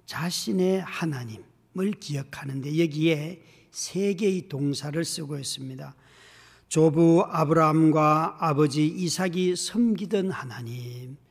자신의 0.05 0.81
하나님을 0.81 1.91
기억하는데 1.97 2.77
여기에 2.77 3.41
세 3.71 4.13
개의 4.15 4.49
동사를 4.49 5.01
쓰고 5.05 5.39
있습니다. 5.39 5.95
조부 6.67 7.23
아브라함과 7.25 8.35
아버지 8.41 8.85
이삭이 8.85 9.55
섬기던 9.55 10.29
하나님, 10.29 11.22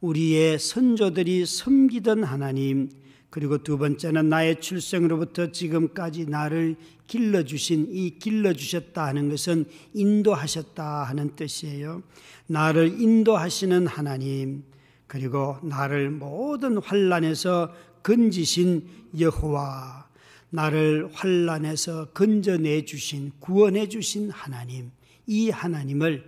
우리의 0.00 0.58
선조들이 0.58 1.44
섬기던 1.44 2.24
하나님, 2.24 2.88
그리고 3.28 3.58
두 3.58 3.78
번째는 3.78 4.28
나의 4.28 4.60
출생으로부터 4.60 5.52
지금까지 5.52 6.26
나를 6.26 6.76
길러주신 7.06 7.88
이 7.90 8.18
길러주셨다 8.18 9.06
하는 9.06 9.28
것은 9.28 9.66
인도하셨다 9.94 11.04
하는 11.04 11.36
뜻이에요. 11.36 12.02
나를 12.46 13.00
인도하시는 13.00 13.86
하나님, 13.86 14.64
그리고 15.06 15.58
나를 15.62 16.10
모든 16.10 16.78
환란에서 16.78 17.72
건지신 18.02 18.86
여호와, 19.18 20.08
나를 20.50 21.10
환란에서 21.12 22.06
건져내 22.06 22.84
주신 22.84 23.32
구원해 23.38 23.88
주신 23.88 24.30
하나님, 24.30 24.90
이 25.26 25.50
하나님을 25.50 26.24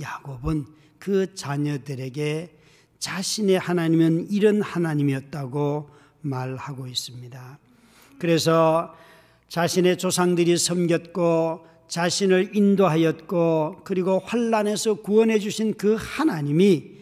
야곱은 0.00 0.66
그 0.98 1.34
자녀들에게 1.34 2.56
자신의 2.98 3.58
하나님은 3.58 4.30
이런 4.30 4.62
하나님이었다고 4.62 5.90
말하고 6.22 6.86
있습니다. 6.86 7.58
그래서 8.18 8.94
자신의 9.48 9.98
조상들이 9.98 10.56
섬겼고 10.56 11.66
자신을 11.88 12.56
인도하였고 12.56 13.82
그리고 13.84 14.18
환란에서 14.24 14.94
구원해 14.94 15.38
주신 15.38 15.74
그 15.74 15.96
하나님이 15.98 16.96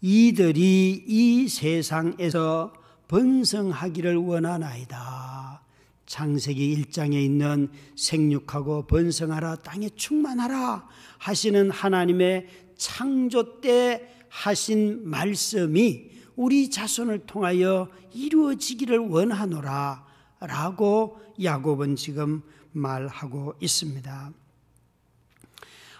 이들이 0.00 1.04
이 1.06 1.48
세상에서 1.48 2.72
번성하기를 3.06 4.16
원하나이다. 4.16 5.62
창세기 6.06 6.76
1장에 6.76 7.14
있는 7.14 7.70
생육하고 7.96 8.86
번성하라 8.86 9.56
땅에 9.56 9.88
충만하라 9.90 10.86
하시는 11.18 11.70
하나님의 11.70 12.48
창조 12.76 13.60
때 13.60 14.08
하신 14.32 15.08
말씀이 15.08 16.10
우리 16.36 16.70
자손을 16.70 17.26
통하여 17.26 17.88
이루어지기를 18.14 18.98
원하노라 18.98 20.06
라고 20.40 21.20
야곱은 21.40 21.96
지금 21.96 22.42
말하고 22.72 23.54
있습니다. 23.60 24.32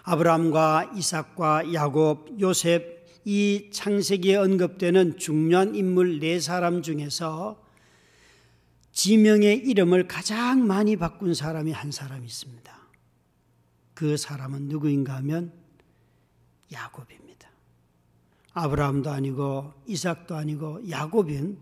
아브라함과 0.03 0.93
이삭과 0.95 1.73
야곱, 1.73 2.41
요셉 2.41 3.03
이 3.25 3.69
창세기에 3.71 4.35
언급되는 4.35 5.17
중요한 5.17 5.75
인물 5.75 6.19
네 6.19 6.41
사람 6.41 6.81
중에서 6.81 7.63
지명의 8.91 9.59
이름을 9.59 10.09
가장 10.09 10.67
많이 10.67 10.97
바꾼 10.97 11.33
사람이 11.33 11.71
한 11.71 11.91
사람이 11.91 12.25
있습니다. 12.25 12.77
그 13.93 14.17
사람은 14.17 14.63
누구인가 14.63 15.15
하면 15.17 15.53
야곱입니다. 16.73 17.22
아브라함도 18.53 19.09
아니고 19.09 19.73
이삭도 19.87 20.35
아니고 20.35 20.89
야곱인 20.89 21.57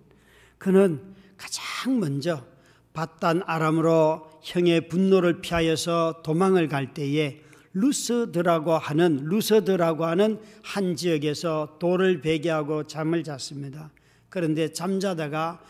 그는 0.57 1.01
가장 1.37 1.99
먼저 1.99 2.45
바단 2.93 3.41
아람으로 3.45 4.29
형의 4.43 4.87
분노를 4.89 5.41
피하여서 5.41 6.21
도망을 6.23 6.67
갈 6.67 6.93
때에 6.93 7.41
루스드라고 7.73 8.73
하는 8.73 9.21
루스드라고 9.23 10.05
하는 10.05 10.39
한 10.63 10.95
지역에서 10.95 11.77
돌을 11.79 12.21
베개하고 12.21 12.83
잠을 12.83 13.23
잤습니다. 13.23 13.91
그런데 14.29 14.73
잠자다가 14.73 15.63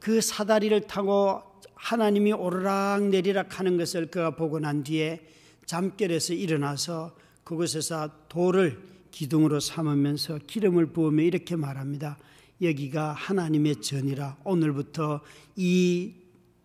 그 0.00 0.20
사다리를 0.20 0.80
타고 0.82 1.42
하나님이 1.74 2.32
오르락 2.32 3.08
내리락 3.08 3.58
하는 3.58 3.76
것을 3.76 4.06
그가 4.06 4.30
보고 4.30 4.58
난 4.58 4.82
뒤에 4.82 5.20
잠결에서 5.66 6.32
일어나서 6.32 7.14
그곳에서 7.44 8.08
돌을 8.28 8.91
기둥으로 9.12 9.60
삼으면서 9.60 10.38
기름을 10.46 10.86
부으며 10.86 11.22
이렇게 11.22 11.54
말합니다. 11.54 12.18
여기가 12.60 13.12
하나님의 13.12 13.80
전이라 13.80 14.38
오늘부터 14.44 15.20
이 15.54 16.14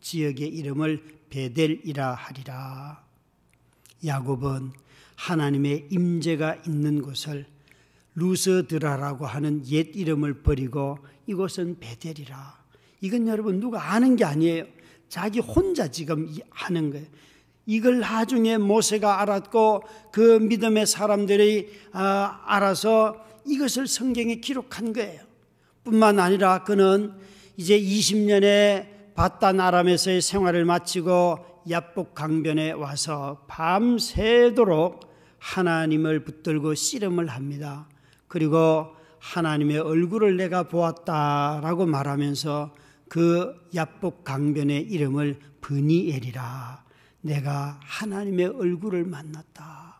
지역의 0.02 0.48
이름을 0.48 1.04
베델이라 1.30 2.14
하리라. 2.14 3.04
야곱은 4.06 4.72
하나님의 5.16 5.88
임재가 5.92 6.64
있는 6.68 7.02
곳을 7.02 7.46
루스드라라고 8.16 9.26
하는 9.26 9.66
옛 9.68 9.96
이름을 9.96 10.42
버리고 10.42 10.98
이곳은 11.28 11.78
베델이라. 11.80 12.66
이건 13.02 13.28
여러분 13.28 13.60
누가 13.60 13.94
아는 13.94 14.16
게 14.16 14.24
아니에요. 14.24 14.66
자기 15.10 15.40
혼자 15.40 15.90
지금 15.90 16.34
하는 16.50 16.92
거예요. 16.92 17.06
이걸 17.68 18.00
나중에 18.00 18.58
모세가 18.58 19.22
알았고 19.22 19.84
그 20.12 20.40
믿음의 20.42 20.88
사람들이 20.88 21.70
아, 21.92 22.42
알아서 22.46 23.24
이것을 23.46 23.88
성경에 23.88 24.36
기록한 24.36 24.94
거예요. 24.94 25.22
뿐만 25.84 26.18
아니라 26.20 26.64
그는 26.64 27.14
이제 27.58 27.80
20년의 27.80 29.14
바단 29.16 29.60
아람에서의 29.60 30.22
생활을 30.22 30.64
마치고 30.64 31.64
야복 31.70 32.16
강변에 32.16 32.72
와서 32.72 33.44
밤새도록 33.48 35.02
하나님을 35.40 36.24
붙들고 36.24 36.74
씨름을 36.74 37.28
합니다. 37.28 37.90
그리고 38.30 38.88
하나님의 39.20 39.80
얼굴을 39.80 40.38
내가 40.38 40.64
보았다라고 40.64 41.86
말하면서 41.86 42.74
그 43.10 43.56
야복 43.76 44.24
강변의 44.24 44.84
이름을 44.84 45.40
브니엘이라 45.60 46.87
내가 47.22 47.80
하나님의 47.84 48.48
얼굴을 48.48 49.06
만났다. 49.06 50.00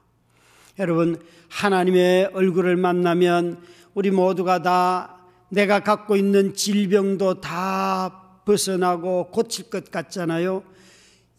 여러분 0.80 1.22
하나님의 1.50 2.32
얼굴을 2.34 2.78
만나면 2.78 3.62
우리 3.94 4.12
모두가 4.12 4.62
다 4.62 5.18
내가 5.50 5.80
갖고 5.80 6.16
있는 6.16 6.54
질병도 6.54 7.42
다 7.42 8.42
벗어나고 8.46 9.30
고칠 9.32 9.70
것 9.70 9.90
같잖아요. 9.92 10.64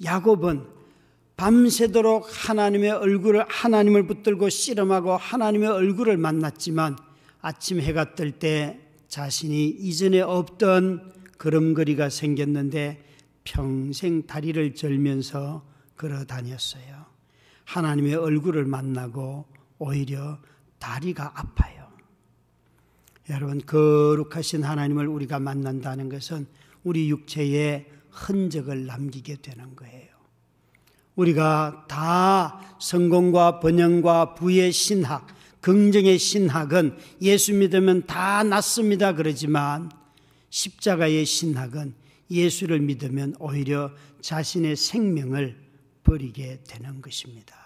야곱은 0.03 0.65
밤새도록 1.37 2.27
하나님의 2.29 2.91
얼굴을 2.91 3.45
하나님을 3.49 4.07
붙들고 4.07 4.49
씨름하고 4.49 5.17
하나님의 5.17 5.69
얼굴을 5.69 6.17
만났지만 6.17 6.97
아침 7.41 7.81
해가 7.81 8.15
뜰 8.15 8.33
때 8.33 8.81
자신이 9.09 9.69
이전에 9.69 10.21
없던 10.21 11.13
걸음걸이가 11.39 12.11
생겼는데 12.11 13.08
평생 13.49 14.27
다리를 14.27 14.75
절면서 14.75 15.65
걸어 15.97 16.25
다녔어요. 16.25 17.07
하나님의 17.65 18.15
얼굴을 18.15 18.67
만나고 18.67 19.47
오히려 19.79 20.39
다리가 20.79 21.33
아파요. 21.35 21.89
여러분, 23.31 23.61
거룩하신 23.65 24.65
하나님을 24.65 25.07
우리가 25.07 25.39
만난다는 25.39 26.11
것은 26.11 26.47
우리 26.85 27.11
육체에 27.11 27.91
흔적을 28.11 28.87
남기게 28.87 29.37
되는 29.37 29.75
거예요. 29.75 30.09
우리가 31.17 31.87
다 31.89 32.77
성공과 32.79 33.61
번영과 33.61 34.35
부의 34.35 34.73
신학, 34.73 35.27
긍정의 35.63 36.19
신학은 36.19 36.97
예수 37.23 37.55
믿으면 37.55 38.07
다 38.07 38.43
낫습니다. 38.45 39.15
그러지만 39.15 39.91
십자가의 40.51 41.25
신학은 41.25 42.08
예수를 42.31 42.81
믿으면 42.81 43.35
오히려 43.39 43.91
자신의 44.21 44.77
생명을 44.77 45.57
버리게 46.05 46.61
되는 46.67 47.01
것입니다. 47.01 47.57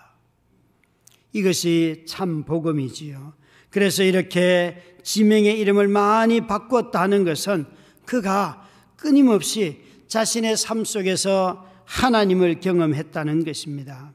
이것이 1.33 2.05
참 2.07 2.44
복음이지요. 2.44 3.35
그래서 3.70 4.03
이렇게 4.03 4.96
지명의 5.03 5.59
이름을 5.59 5.88
많이 5.88 6.46
바꿨다는 6.46 7.25
것은 7.25 7.64
그가 8.05 8.68
끊임없이 8.96 9.81
자신의 10.09 10.57
삶 10.57 10.85
속에서 10.85 11.68
하나님을 11.87 12.61
경험했다는 12.61 13.44
것입니다. 13.44 14.12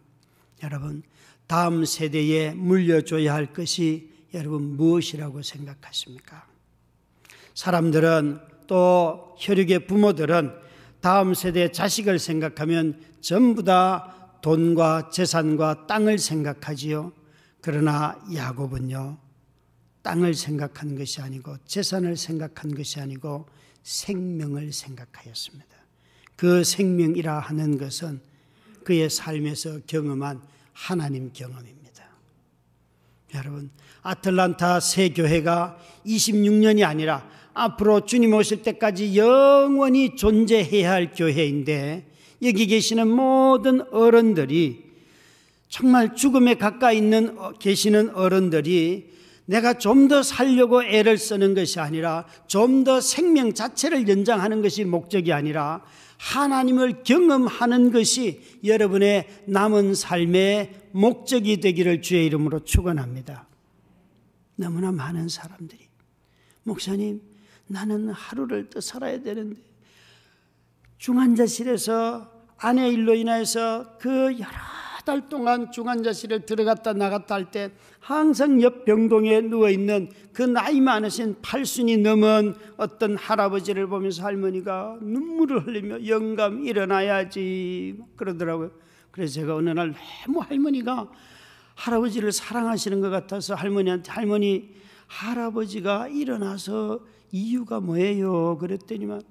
여러분, 0.64 1.04
다음 1.48 1.86
세대에 1.86 2.54
물려줘야 2.54 3.34
할 3.34 3.54
것이 3.54 4.12
여러분 4.34 4.76
무엇이라고 4.76 5.42
생각하십니까? 5.42 6.46
사람들은 7.54 8.40
또 8.68 9.36
혈육의 9.40 9.88
부모들은 9.88 10.54
다음 11.02 11.34
세대 11.34 11.72
자식을 11.72 12.20
생각하면 12.20 13.02
전부 13.22 13.64
다 13.64 14.40
돈과 14.42 15.10
재산과 15.10 15.88
땅을 15.88 16.20
생각하지요. 16.20 17.12
그러나 17.62 18.18
야곱은요, 18.34 19.18
땅을 20.02 20.34
생각한 20.34 20.98
것이 20.98 21.22
아니고 21.22 21.58
재산을 21.66 22.16
생각한 22.16 22.76
것이 22.76 23.00
아니고 23.00 23.48
생명을 23.84 24.72
생각하였습니다. 24.72 25.68
그 26.36 26.64
생명이라 26.64 27.40
하는 27.40 27.78
것은 27.78 28.22
그의 28.84 29.10
삶에서 29.10 29.80
경험한 29.88 30.42
하나님 30.72 31.34
경험입니다. 31.34 32.06
여러분, 33.34 33.70
아틀란타 34.02 34.80
새 34.80 35.10
교회가 35.10 35.78
26년이 36.06 36.86
아니라 36.86 37.28
앞으로 37.58 38.06
주님 38.06 38.34
오실 38.34 38.62
때까지 38.62 39.18
영원히 39.18 40.16
존재해야 40.16 40.92
할 40.92 41.12
교회인데 41.14 42.06
여기 42.44 42.68
계시는 42.68 43.08
모든 43.08 43.82
어른들이 43.92 44.86
정말 45.68 46.16
죽음에 46.16 46.56
가까이 46.56 46.98
있는 46.98 47.38
어, 47.38 47.52
계시는 47.54 48.12
어른들이 48.12 49.10
내가 49.46 49.74
좀 49.78 50.08
더 50.08 50.22
살려고 50.24 50.84
애를 50.84 51.18
쓰는 51.18 51.56
것이 51.56 51.80
아니라 51.80 52.26
좀 52.48 52.84
더 52.84 53.02
생명 53.02 53.54
자체를 53.54 54.08
연장하는 54.08 54.62
것이 54.62 54.86
목적이 54.86 55.34
아니라 55.34 55.84
하나님을 56.18 57.04
경험하는 57.04 57.92
것이 57.92 58.42
여러분의 58.64 59.28
남은 59.46 59.96
삶의 59.96 60.74
목적이 60.92 61.60
되기를 61.60 62.02
주의 62.02 62.26
이름으로 62.26 62.64
축원합니다. 62.64 63.48
너무나 64.56 64.92
많은 64.92 65.28
사람들이 65.28 65.88
목사님 66.64 67.22
나는 67.68 68.10
하루를 68.10 68.70
더 68.70 68.80
살아야 68.82 69.22
되는데 69.22 69.60
중환자실에서 70.98 72.32
아내 72.58 72.90
일로 72.90 73.14
인해서 73.14 73.98
그 74.00 74.34
여러 74.40 74.78
달 75.06 75.30
동안 75.30 75.72
중환자실에 75.72 76.40
들어갔다 76.40 76.94
나갔다 76.94 77.36
할 77.36 77.52
때 77.52 77.72
항상 78.00 78.62
옆 78.62 78.86
병동에 78.86 79.42
누워 79.42 79.70
있는 79.70 80.10
그 80.34 80.42
나이 80.42 80.82
많으신 80.82 81.38
팔순이 81.42 81.98
넘은 81.98 82.56
어떤 82.78 83.16
할아버지를 83.16 83.88
보면서 83.88 84.24
할머니가 84.24 84.98
눈물을 85.02 85.68
흘리며 85.68 86.08
영감 86.08 86.66
일어나야지 86.66 87.98
그러더라고요. 88.16 88.72
그래서 89.12 89.36
제가 89.36 89.56
어느 89.56 89.70
날 89.70 89.94
너무 90.26 90.40
할머니가 90.42 91.10
할아버지를 91.76 92.32
사랑하시는 92.32 93.02
것 93.02 93.10
같아서 93.10 93.56
할머니한테 93.56 94.12
할머니 94.12 94.74
할아버지가 95.08 96.10
일어나서 96.10 97.00
이유가 97.32 97.80
뭐예요? 97.80 98.58
그랬더니만 98.58 99.22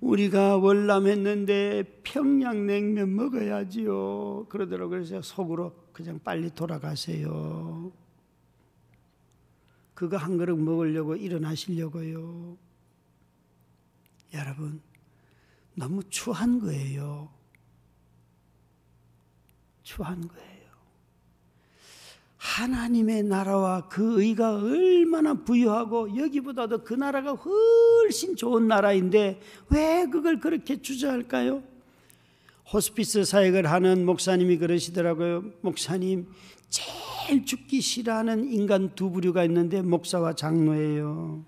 우리가 0.00 0.56
월남했는데 0.56 2.00
평양냉면 2.02 3.14
먹어야지요. 3.14 4.46
그러더라고요. 4.48 4.90
그래서 5.00 5.22
속으로 5.22 5.72
그냥 5.92 6.18
빨리 6.22 6.50
돌아가세요. 6.50 7.92
그거 9.94 10.16
한 10.16 10.36
그릇 10.36 10.56
먹으려고 10.56 11.14
일어나시려고요. 11.14 12.58
여러분, 14.34 14.80
너무 15.74 16.02
추한 16.10 16.58
거예요. 16.58 17.28
추한 19.84 20.26
거예요. 20.26 20.53
하나님의 22.44 23.22
나라와 23.22 23.88
그 23.88 24.22
의가 24.22 24.56
얼마나 24.56 25.32
부유하고 25.32 26.14
여기보다도 26.14 26.84
그 26.84 26.92
나라가 26.92 27.32
훨씬 27.32 28.36
좋은 28.36 28.68
나라인데 28.68 29.40
왜 29.70 30.06
그걸 30.12 30.38
그렇게 30.40 30.80
주저할까요? 30.80 31.62
호스피스 32.70 33.24
사역을 33.24 33.70
하는 33.70 34.04
목사님이 34.04 34.58
그러시더라고요. 34.58 35.52
목사님, 35.62 36.28
제일 36.68 37.46
죽기 37.46 37.80
싫어하는 37.80 38.52
인간 38.52 38.94
두 38.94 39.10
부류가 39.10 39.44
있는데 39.44 39.80
목사와 39.80 40.34
장로예요. 40.34 41.46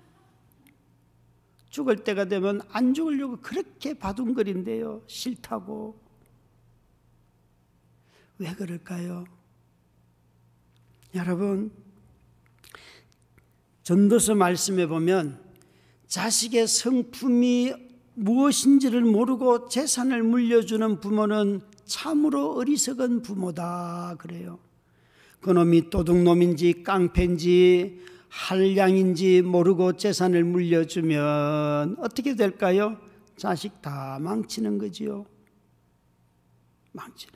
죽을 1.69 2.05
때가 2.05 2.25
되면 2.25 2.63
안 2.71 2.95
죽으려고 2.95 3.37
그렇게 3.43 3.93
바둥거린대요. 3.93 5.03
싫다고. 5.07 6.01
왜 8.39 8.55
그럴까요? 8.55 9.36
여러분, 11.17 11.71
전도서 13.83 14.35
말씀에 14.35 14.87
보면 14.87 15.41
자식의 16.07 16.67
성품이 16.69 17.73
무엇인지를 18.15 19.03
모르고 19.03 19.69
재산을 19.69 20.23
물려주는 20.23 21.01
부모는 21.01 21.61
참으로 21.85 22.55
어리석은 22.57 23.23
부모다 23.23 24.17
그래요. 24.19 24.59
그놈이 25.41 25.91
도둑놈인지 25.91 26.83
깡패인지 26.83 28.01
한량인지 28.29 29.43
모르고 29.43 29.97
재산을 29.97 30.45
물려주면 30.45 31.97
어떻게 31.99 32.35
될까요? 32.35 32.99
자식 33.37 33.81
다 33.81 34.19
망치는 34.21 34.79
거지요. 34.79 35.25
망치는 36.93 37.36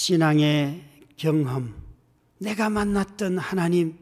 신앙의 0.00 0.80
경험, 1.16 1.74
내가 2.38 2.70
만났던 2.70 3.36
하나님, 3.36 3.96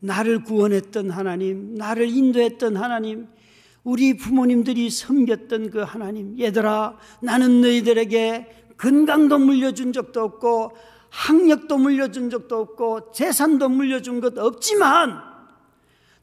나를 0.00 0.42
구원했던 0.42 1.10
하나님, 1.10 1.74
나를 1.74 2.08
인도했던 2.08 2.78
하나님, 2.78 3.28
우리 3.82 4.16
부모님들이 4.16 4.88
섬겼던 4.88 5.68
그 5.68 5.80
하나님, 5.80 6.40
얘들아, 6.40 6.96
나는 7.20 7.60
너희들에게 7.60 8.70
건강도 8.78 9.38
물려준 9.38 9.92
적도 9.92 10.22
없고, 10.22 10.72
학력도 11.10 11.76
물려준 11.76 12.30
적도 12.30 12.60
없고, 12.60 13.12
재산도 13.12 13.68
물려준 13.68 14.22
것 14.22 14.38
없지만, 14.38 15.20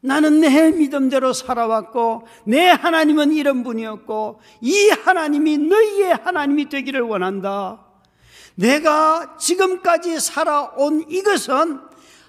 나는 0.00 0.40
내 0.40 0.72
믿음대로 0.72 1.32
살아왔고, 1.32 2.26
내 2.44 2.70
하나님은 2.70 3.30
이런 3.30 3.62
분이었고, 3.62 4.40
이 4.62 4.88
하나님이 4.88 5.58
너희의 5.58 6.14
하나님이 6.24 6.68
되기를 6.68 7.02
원한다. 7.02 7.91
내가 8.54 9.36
지금까지 9.36 10.20
살아온 10.20 11.04
이것은 11.10 11.80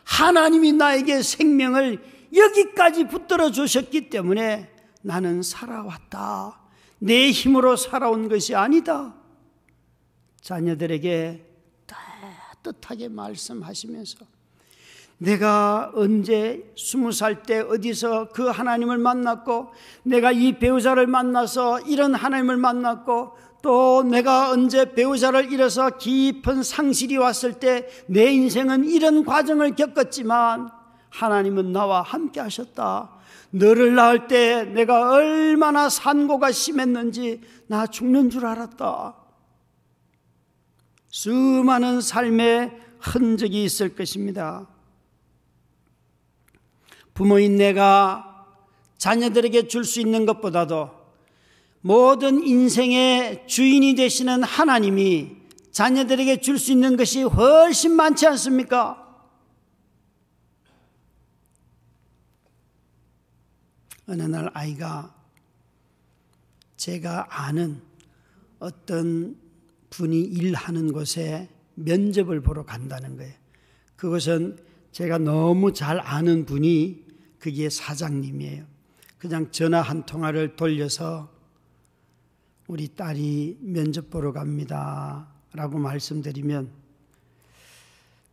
하나님이 0.03 0.73
나에게 0.73 1.21
생명을 1.21 2.03
여기까지 2.35 3.07
붙들어 3.07 3.51
주셨기 3.51 4.09
때문에 4.09 4.69
나는 5.01 5.43
살아왔다. 5.43 6.59
내 6.99 7.29
힘으로 7.31 7.75
살아온 7.75 8.29
것이 8.29 8.55
아니다. 8.55 9.13
자녀들에게 10.41 11.45
따뜻하게 11.85 13.09
말씀하시면서 13.09 14.25
내가 15.17 15.91
언제 15.95 16.73
스무 16.77 17.11
살 17.11 17.43
때 17.43 17.59
어디서 17.59 18.29
그 18.29 18.47
하나님을 18.47 18.97
만났고 18.97 19.71
내가 20.03 20.31
이 20.31 20.59
배우자를 20.59 21.07
만나서 21.07 21.81
이런 21.81 22.15
하나님을 22.15 22.57
만났고 22.57 23.37
또 23.63 24.03
내가 24.03 24.51
언제 24.51 24.93
배우자를 24.93 25.51
잃어서 25.51 25.97
깊은 25.97 26.63
상실이 26.63 27.15
왔을 27.17 27.53
때 27.53 27.87
내 28.07 28.31
인생은 28.31 28.83
이런 28.83 29.23
과정을 29.23 29.75
겪었지만 29.75 30.69
하나님은 31.09 31.71
나와 31.71 32.01
함께 32.01 32.41
하셨다. 32.41 33.09
너를 33.51 33.95
낳을 33.95 34.27
때 34.27 34.65
내가 34.65 35.13
얼마나 35.13 35.87
산고가 35.87 36.51
심했는지 36.51 37.41
나 37.67 37.87
죽는 37.87 38.29
줄 38.29 38.45
알았다. 38.45 39.15
수많은 41.07 42.01
삶의 42.01 42.77
흔적이 42.99 43.63
있을 43.63 43.95
것입니다. 43.95 44.67
부모인 47.13 47.55
내가 47.55 48.45
자녀들에게 48.97 49.67
줄 49.69 49.85
수 49.85 50.01
있는 50.01 50.25
것보다도 50.25 51.02
모든 51.85 52.41
인생의 52.41 53.45
주인이 53.45 53.95
되시는 53.95 54.41
하나님이 54.43 55.35
자녀들에게 55.71 56.39
줄 56.39 56.57
수 56.57 56.71
있는 56.71 56.95
것이 56.95 57.23
훨씬 57.23 57.91
많지 57.91 58.25
않습니까? 58.27 58.99
어느 64.07 64.21
날 64.23 64.49
아이가 64.53 65.13
제가 66.77 67.27
아는 67.29 67.81
어떤 68.59 69.37
분이 69.89 70.21
일하는 70.21 70.93
곳에 70.93 71.49
면접을 71.75 72.39
보러 72.41 72.63
간다는 72.63 73.17
거예요. 73.17 73.33
그것은 73.97 74.57
제가 74.93 75.17
너무 75.17 75.73
잘 75.73 75.99
아는 75.99 76.45
분이 76.45 77.03
그게 77.39 77.69
사장님이에요. 77.69 78.63
그냥 79.17 79.51
전화 79.51 79.81
한 79.81 80.05
통화를 80.05 80.55
돌려서 80.55 81.32
우리 82.67 82.87
딸이 82.87 83.57
면접 83.61 84.09
보러 84.09 84.31
갑니다. 84.31 85.27
라고 85.51 85.77
말씀드리면 85.77 86.71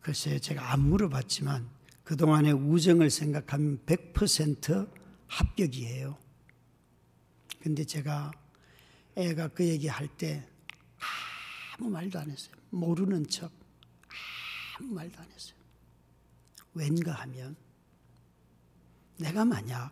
글쎄요, 0.01 0.39
제가 0.39 0.71
안 0.71 0.79
물어봤지만 0.81 1.67
그동안의 2.03 2.53
우정을 2.53 3.09
생각하면 3.09 3.79
100% 3.85 4.89
합격이에요. 5.27 6.17
근데 7.61 7.83
제가 7.83 8.31
애가 9.15 9.49
그 9.49 9.67
얘기 9.67 9.87
할 9.87 10.07
때 10.07 10.47
아무 11.77 11.89
말도 11.89 12.19
안 12.19 12.29
했어요. 12.29 12.53
모르는 12.69 13.27
척 13.27 13.51
아무 14.77 14.93
말도 14.93 15.19
안 15.19 15.29
했어요. 15.31 15.55
왠가 16.73 17.11
하면 17.13 17.55
내가 19.17 19.45
만약 19.45 19.91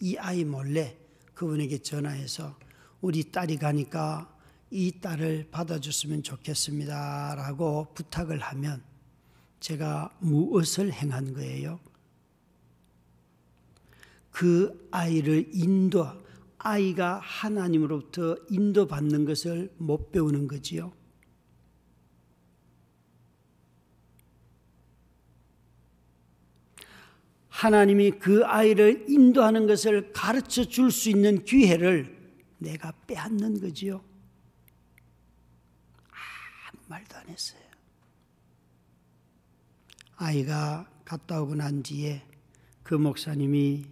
이 0.00 0.16
아이 0.16 0.44
몰래 0.44 0.98
그분에게 1.34 1.78
전화해서 1.78 2.58
우리 3.02 3.24
딸이 3.24 3.56
가니까 3.56 4.32
이 4.70 4.92
딸을 5.00 5.48
받아줬으면 5.50 6.22
좋겠습니다. 6.22 7.34
라고 7.34 7.88
부탁을 7.94 8.38
하면 8.38 8.82
제가 9.60 10.16
무엇을 10.20 10.92
행한 10.92 11.34
거예요? 11.34 11.80
그 14.30 14.88
아이를 14.92 15.50
인도, 15.52 16.06
아이가 16.58 17.18
하나님으로부터 17.22 18.36
인도받는 18.48 19.24
것을 19.24 19.74
못 19.78 20.12
배우는 20.12 20.46
거지요. 20.46 20.92
하나님이 27.48 28.12
그 28.12 28.44
아이를 28.46 29.06
인도하는 29.08 29.66
것을 29.66 30.12
가르쳐 30.12 30.64
줄 30.64 30.90
수 30.90 31.10
있는 31.10 31.44
기회를 31.44 32.21
내가 32.62 32.92
빼앗는 33.06 33.60
거지요. 33.60 34.02
아무 36.08 36.82
말도 36.88 37.16
안 37.16 37.28
했어요. 37.28 37.60
아이가 40.16 40.88
갔다 41.04 41.42
오고 41.42 41.56
난 41.56 41.82
뒤에 41.82 42.24
그 42.82 42.94
목사님이 42.94 43.86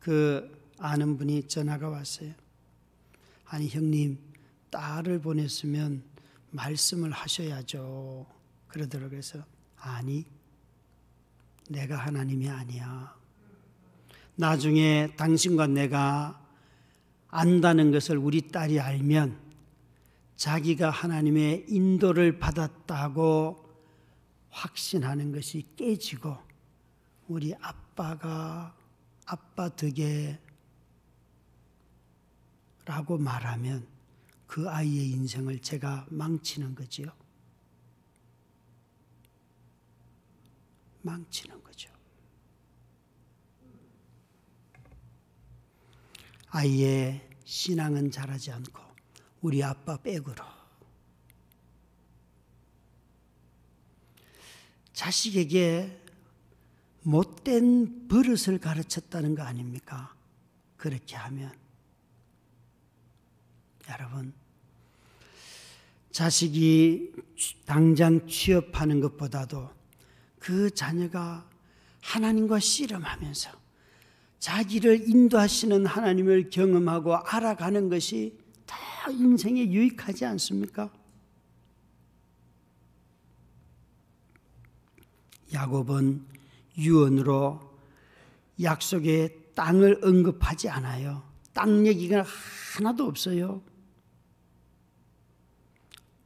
그 0.00 0.50
아는 0.78 1.16
분이 1.18 1.48
전화가 1.48 1.88
왔어요. 1.88 2.32
아니 3.46 3.68
형님 3.68 4.18
딸을 4.70 5.20
보냈으면 5.20 6.02
말씀을 6.50 7.10
하셔야죠. 7.10 8.26
그러더라고요. 8.68 9.10
그래서 9.10 9.44
아니 9.76 10.24
내가 11.68 11.96
하나님이 11.96 12.48
아니야. 12.48 13.14
나중에 14.36 15.14
당신과 15.16 15.68
내가 15.68 16.43
안다는 17.36 17.90
것을 17.90 18.16
우리 18.16 18.42
딸이 18.42 18.78
알면 18.78 19.36
자기가 20.36 20.90
하나님의 20.90 21.66
인도를 21.68 22.38
받았다고 22.38 23.60
확신하는 24.50 25.32
것이 25.32 25.66
깨지고 25.74 26.38
우리 27.26 27.52
아빠가 27.56 28.76
아빠 29.26 29.68
덕에 29.74 30.38
라고 32.84 33.18
말하면 33.18 33.84
그 34.46 34.70
아이의 34.70 35.10
인생을 35.10 35.58
제가 35.58 36.06
망치는 36.10 36.76
거지요. 36.76 37.08
망치는 41.02 41.64
거죠. 41.64 41.90
아이의 46.54 47.20
신앙은 47.44 48.12
자라지 48.12 48.52
않고 48.52 48.80
우리 49.40 49.60
아빠 49.64 49.96
백으로 49.96 50.44
자식에게 54.92 56.00
못된 57.02 58.06
버릇을 58.06 58.60
가르쳤다는 58.60 59.34
거 59.34 59.42
아닙니까? 59.42 60.14
그렇게 60.76 61.16
하면 61.16 61.52
여러분 63.90 64.32
자식이 66.12 67.12
당장 67.66 68.28
취업하는 68.28 69.00
것보다도 69.00 69.74
그 70.38 70.70
자녀가 70.70 71.50
하나님과 72.00 72.60
씨름하면서 72.60 73.63
자기를 74.44 75.08
인도하시는 75.08 75.86
하나님을 75.86 76.50
경험하고 76.50 77.16
알아가는 77.16 77.88
것이 77.88 78.38
다 78.66 78.76
인생에 79.10 79.68
유익하지 79.68 80.26
않습니까? 80.26 80.92
야곱은 85.50 86.26
유언으로 86.76 87.58
약속의 88.62 89.34
땅을 89.54 90.00
언급하지 90.04 90.68
않아요. 90.68 91.22
땅 91.54 91.86
얘기가 91.86 92.26
하나도 92.76 93.06
없어요. 93.06 93.62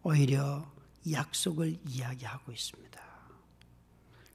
오히려 0.03 0.69
약속을 1.09 1.79
이야기하고 1.87 2.51
있습니다. 2.51 3.01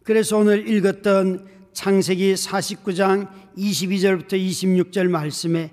그래서 0.04 0.38
오늘 0.38 0.70
읽었던 0.70 1.63
창세기 1.74 2.36
49장 2.36 3.28
22절부터 3.58 4.34
26절 4.34 5.08
말씀에 5.10 5.72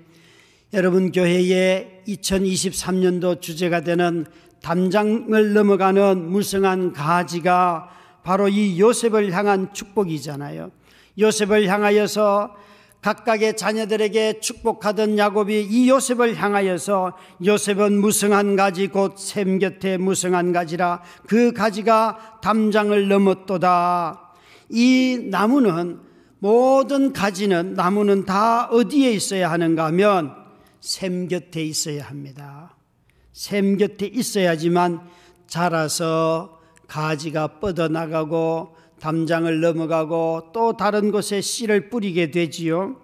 여러분 0.73 1.11
교회의 1.11 2.01
2023년도 2.07 3.41
주제가 3.41 3.81
되는 3.81 4.25
담장을 4.61 5.53
넘어가는 5.53 6.29
무성한 6.29 6.93
가지가 6.93 7.89
바로 8.23 8.47
이 8.47 8.79
요셉을 8.79 9.31
향한 9.31 9.73
축복이잖아요. 9.73 10.71
요셉을 11.19 11.67
향하여서 11.67 12.55
각각의 13.01 13.57
자녀들에게 13.57 14.39
축복하던 14.41 15.17
야곱이 15.17 15.67
이 15.69 15.89
요셉을 15.89 16.35
향하여서 16.35 17.17
요셉은 17.43 17.99
무성한 17.99 18.55
가지 18.55 18.87
곧 18.87 19.17
샘 19.17 19.57
곁에 19.57 19.97
무성한 19.97 20.53
가지라 20.53 21.01
그 21.27 21.51
가지가 21.51 22.39
담장을 22.43 23.07
넘었도다. 23.07 24.30
이 24.71 25.27
나무는 25.29 25.99
모든 26.39 27.13
가지는 27.13 27.73
나무는 27.75 28.25
다 28.25 28.65
어디에 28.67 29.11
있어야 29.11 29.51
하는가 29.51 29.85
하면 29.87 30.33
샘 30.79 31.27
곁에 31.27 31.63
있어야 31.63 32.05
합니다. 32.05 32.75
샘 33.33 33.77
곁에 33.77 34.07
있어야지만 34.07 35.01
자라서 35.45 36.59
가지가 36.87 37.59
뻗어나가고 37.59 38.75
담장을 38.99 39.61
넘어가고 39.61 40.49
또 40.53 40.77
다른 40.77 41.11
곳에 41.11 41.41
씨를 41.41 41.89
뿌리게 41.89 42.31
되지요. 42.31 42.97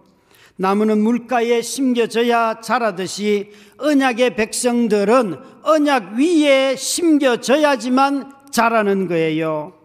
나무는 0.56 1.00
물가에 1.00 1.62
심겨져야 1.62 2.62
자라듯이 2.62 3.52
언약의 3.78 4.36
백성들은 4.36 5.36
언약 5.64 6.14
위에 6.16 6.76
심겨져야지만 6.76 8.32
자라는 8.52 9.08
거예요. 9.08 9.77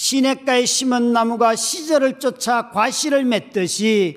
시냇가에 0.00 0.64
심은 0.64 1.12
나무가 1.12 1.54
시절을 1.54 2.20
쫓아 2.20 2.70
과실을 2.70 3.26
맺듯이 3.26 4.16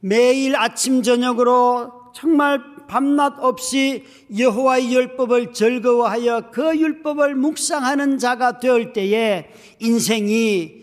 매일 0.00 0.54
아침 0.56 1.02
저녁으로 1.02 1.90
정말 2.14 2.60
밤낮 2.86 3.38
없이 3.38 4.04
여호와의 4.36 4.92
율법을 4.92 5.54
즐거워하여 5.54 6.50
그 6.50 6.78
율법을 6.78 7.34
묵상하는 7.36 8.18
자가 8.18 8.60
되을 8.60 8.92
때에 8.92 9.48
인생이 9.80 10.82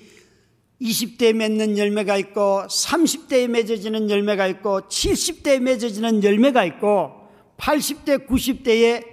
20대에 0.82 1.34
맺는 1.34 1.78
열매가 1.78 2.18
있고 2.18 2.64
30대에 2.68 3.48
맺어지는 3.50 4.10
열매가 4.10 4.48
있고 4.48 4.82
70대에 4.82 5.60
맺어지는 5.60 6.24
열매가 6.24 6.66
있고 6.66 7.12
80대, 7.58 8.26
90대에 8.26 9.06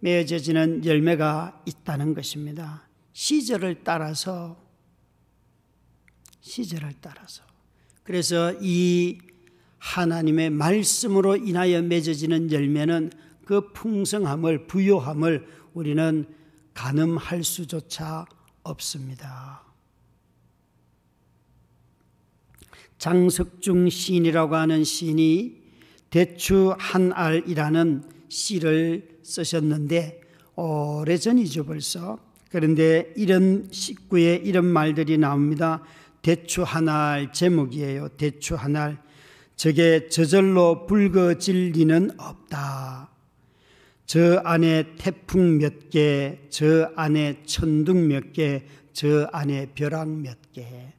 맺어지는 0.00 0.84
열매가 0.84 1.62
있다는 1.66 2.14
것입니다. 2.14 2.88
시절을 3.12 3.84
따라서 3.84 4.61
시절을 6.42 6.92
따라서 7.00 7.42
그래서 8.02 8.52
이 8.60 9.18
하나님의 9.78 10.50
말씀으로 10.50 11.36
인하여 11.36 11.82
맺어지는 11.82 12.52
열매는 12.52 13.10
그 13.44 13.72
풍성함을 13.72 14.66
부요함을 14.66 15.46
우리는 15.74 16.26
가늠할 16.74 17.42
수조차 17.42 18.26
없습니다. 18.62 19.62
장석중 22.98 23.88
시인이라고 23.88 24.54
하는 24.54 24.84
시인이 24.84 25.60
대추 26.10 26.76
한 26.78 27.12
알이라는 27.12 28.04
시를 28.28 29.18
쓰셨는데 29.22 30.20
오래전이죠 30.54 31.64
벌써. 31.64 32.18
그런데 32.48 33.12
이런 33.16 33.66
식구에 33.72 34.36
이런 34.44 34.66
말들이 34.66 35.18
나옵니다. 35.18 35.82
대추 36.22 36.62
한알 36.62 37.32
제목이에요. 37.32 38.08
대추 38.10 38.54
한 38.54 38.76
알. 38.76 39.02
저게 39.56 40.08
저절로 40.08 40.86
붉어질 40.86 41.72
리는 41.72 42.10
없다. 42.16 43.10
저 44.06 44.40
안에 44.44 44.94
태풍 44.98 45.58
몇 45.58 45.90
개, 45.90 46.38
저 46.48 46.90
안에 46.94 47.42
천둥 47.44 48.08
몇 48.08 48.32
개, 48.32 48.62
저 48.92 49.28
안에 49.32 49.72
벼락 49.74 50.08
몇 50.08 50.36
개. 50.52 50.94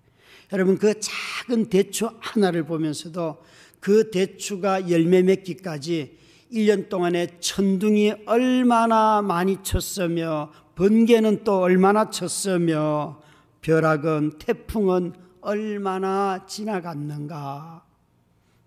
여러분 0.51 0.77
그 0.77 0.93
작은 0.99 1.69
대추 1.69 2.09
하나를 2.19 2.65
보면서도 2.65 3.37
그 3.79 4.11
대추가 4.11 4.89
열매 4.89 5.21
맺기까지 5.21 6.17
1년 6.51 6.89
동안에 6.89 7.39
천둥이 7.39 8.13
얼마나 8.25 9.21
많이 9.21 9.57
쳤으며 9.63 10.51
번개는 10.75 11.43
또 11.43 11.59
얼마나 11.61 12.09
쳤으며 12.09 13.22
벼락은 13.63 14.33
태풍은 14.37 15.13
얼마나 15.41 16.45
지나갔는가. 16.45 17.83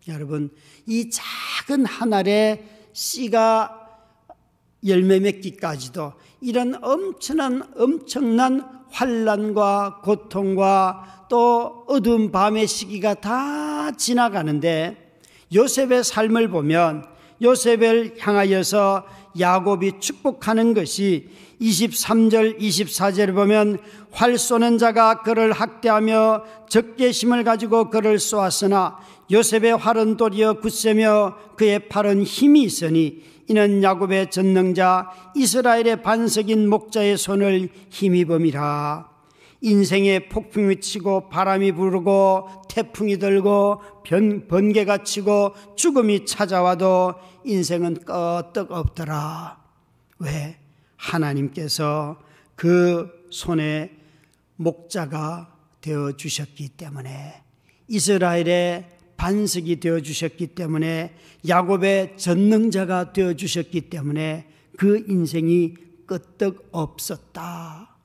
여러분, 0.08 0.50
이 0.86 1.10
작은 1.10 1.84
한 1.84 2.12
알의 2.12 2.64
씨가 2.92 3.86
열매 4.86 5.20
맺기까지도 5.20 6.12
이런 6.40 6.82
엄청난 6.82 7.62
엄청난 7.76 8.84
환란과 8.90 10.00
고통과 10.02 11.26
또 11.28 11.84
어두운 11.88 12.30
밤의 12.30 12.66
시기가 12.66 13.14
다 13.14 13.90
지나가는데 13.92 15.20
요셉의 15.54 16.04
삶을 16.04 16.48
보면 16.48 17.04
요셉을 17.42 18.16
향하여서 18.18 19.06
야곱이 19.38 20.00
축복하는 20.00 20.72
것이 20.72 21.28
23절 21.60 22.58
24절을 22.60 23.34
보면 23.34 23.78
활 24.10 24.38
쏘는 24.38 24.78
자가 24.78 25.22
그를 25.22 25.52
학대하며 25.52 26.44
적개심을 26.68 27.44
가지고 27.44 27.90
그를 27.90 28.18
쏘았으나 28.18 28.98
요셉의 29.30 29.76
활은 29.76 30.16
도리어 30.16 30.60
굳세며 30.60 31.36
그의 31.56 31.88
팔은 31.88 32.22
힘이 32.22 32.62
있으니 32.64 33.22
이는 33.48 33.82
야곱의 33.82 34.30
전능자 34.30 35.10
이스라엘의 35.34 36.02
반석인 36.02 36.68
목자의 36.68 37.16
손을 37.16 37.68
힘입음이라 37.90 39.16
인생의 39.60 40.28
폭풍이 40.28 40.80
치고 40.80 41.28
바람이 41.28 41.72
부르고 41.72 42.48
태풍이 42.68 43.18
들고 43.18 43.80
변, 44.04 44.46
번개가 44.46 45.02
치고 45.02 45.54
죽음이 45.76 46.26
찾아와도 46.26 47.14
인생은 47.44 48.04
끄떡 48.04 48.70
없더라. 48.70 49.58
왜? 50.18 50.65
하나님께서 50.96 52.20
그 52.54 53.10
손에 53.30 53.92
목자가 54.56 55.54
되어 55.80 56.12
주셨기 56.16 56.70
때문에 56.70 57.42
이스라엘의 57.88 58.88
반석이 59.16 59.80
되어 59.80 60.00
주셨기 60.00 60.48
때문에 60.48 61.14
야곱의 61.46 62.16
전능자가 62.16 63.12
되어 63.12 63.34
주셨기 63.34 63.82
때문에 63.82 64.48
그 64.76 65.04
인생이 65.08 65.74
끄떡 66.06 66.68
없었다. 66.72 67.95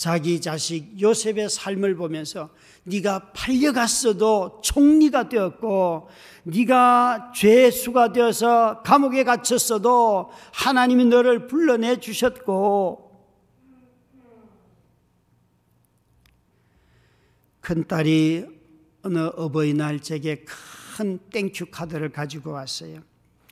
자기 0.00 0.40
자식 0.40 0.98
요셉의 0.98 1.50
삶을 1.50 1.94
보면서 1.94 2.48
네가 2.84 3.32
팔려갔어도 3.34 4.62
총리가 4.64 5.28
되었고 5.28 6.08
네가 6.44 7.32
죄수가 7.36 8.14
되어서 8.14 8.80
감옥에 8.80 9.24
갇혔어도 9.24 10.30
하나님이 10.54 11.04
너를 11.04 11.46
불러내 11.46 12.00
주셨고 12.00 13.10
큰딸이 17.60 18.46
어느 19.02 19.18
어버이날 19.36 20.00
제게 20.00 20.46
큰 20.96 21.18
thank 21.28 21.52
you 21.52 21.66
카드를 21.66 22.08
가지고 22.08 22.52
왔어요. 22.52 23.02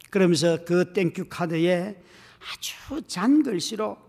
그러면서 0.09 0.65
그 0.65 0.95
thank 0.95 1.16
you 1.16 1.29
카드에 1.29 2.03
아주 2.39 3.03
잔 3.07 3.43
글씨로 3.43 4.08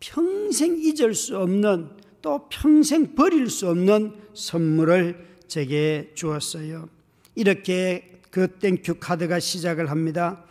평생 0.00 0.78
잊을 0.78 1.14
수 1.14 1.38
없는 1.38 1.90
또 2.22 2.48
평생 2.48 3.14
버릴 3.14 3.48
수 3.48 3.68
없는 3.68 4.14
선물을 4.34 5.42
제게 5.48 6.12
주었어요. 6.14 6.88
이렇게 7.34 8.20
그 8.30 8.58
thank 8.58 8.82
you 8.82 8.96
카드가 8.98 9.38
시작을 9.40 9.90
합니다. 9.90 10.44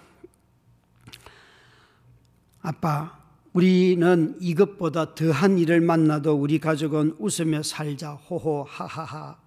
아빠, 2.61 3.19
우리는 3.53 4.35
이것보다 4.39 5.15
더한 5.15 5.57
일을 5.59 5.81
만나도 5.81 6.33
우리 6.33 6.59
가족은 6.59 7.15
웃으며 7.19 7.63
살자. 7.63 8.13
호호, 8.13 8.63
하하하. 8.67 9.37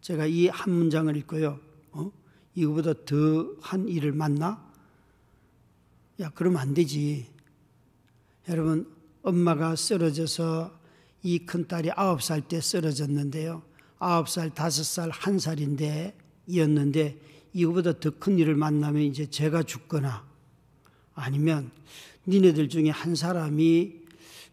제가 0.00 0.26
이 0.26 0.46
한 0.48 0.72
문장을 0.72 1.14
읽고요. 1.16 1.58
어? 1.92 2.12
이거보다 2.54 2.94
더한 3.04 3.88
일을 3.88 4.12
만나? 4.12 4.70
야, 6.20 6.30
그러면 6.34 6.60
안 6.60 6.72
되지. 6.74 7.26
여러분, 8.48 8.86
엄마가 9.22 9.76
쓰러져서 9.76 10.78
이 11.22 11.40
큰딸이 11.40 11.90
아홉 11.96 12.22
살 12.22 12.42
때 12.42 12.60
쓰러졌는데요. 12.60 13.62
아홉 13.98 14.28
살, 14.28 14.50
다섯 14.54 14.82
살, 14.84 15.10
한 15.10 15.38
살인데 15.38 16.16
이었는데 16.46 17.18
이거보다 17.52 18.00
더 18.00 18.10
큰 18.18 18.38
일을 18.38 18.54
만나면 18.54 19.02
이제 19.02 19.26
제가 19.26 19.62
죽거나 19.62 20.26
아니면 21.14 21.70
니네들 22.26 22.68
중에 22.68 22.90
한 22.90 23.14
사람이 23.14 24.00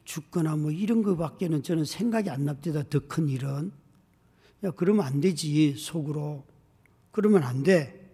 죽거나 0.04 0.56
뭐 0.56 0.72
이런 0.72 1.04
거밖에는 1.04 1.64
저는 1.64 1.86
생각이 1.86 2.30
안 2.30 2.46
납니다. 2.46 2.84
더 2.84 3.00
큰 3.08 3.28
일은. 3.30 3.72
야, 4.64 4.72
그러면 4.72 5.06
안 5.06 5.22
되지, 5.22 5.76
속으로. 5.78 6.46
그러면 7.12 7.44
안 7.44 7.64
돼. 7.64 8.10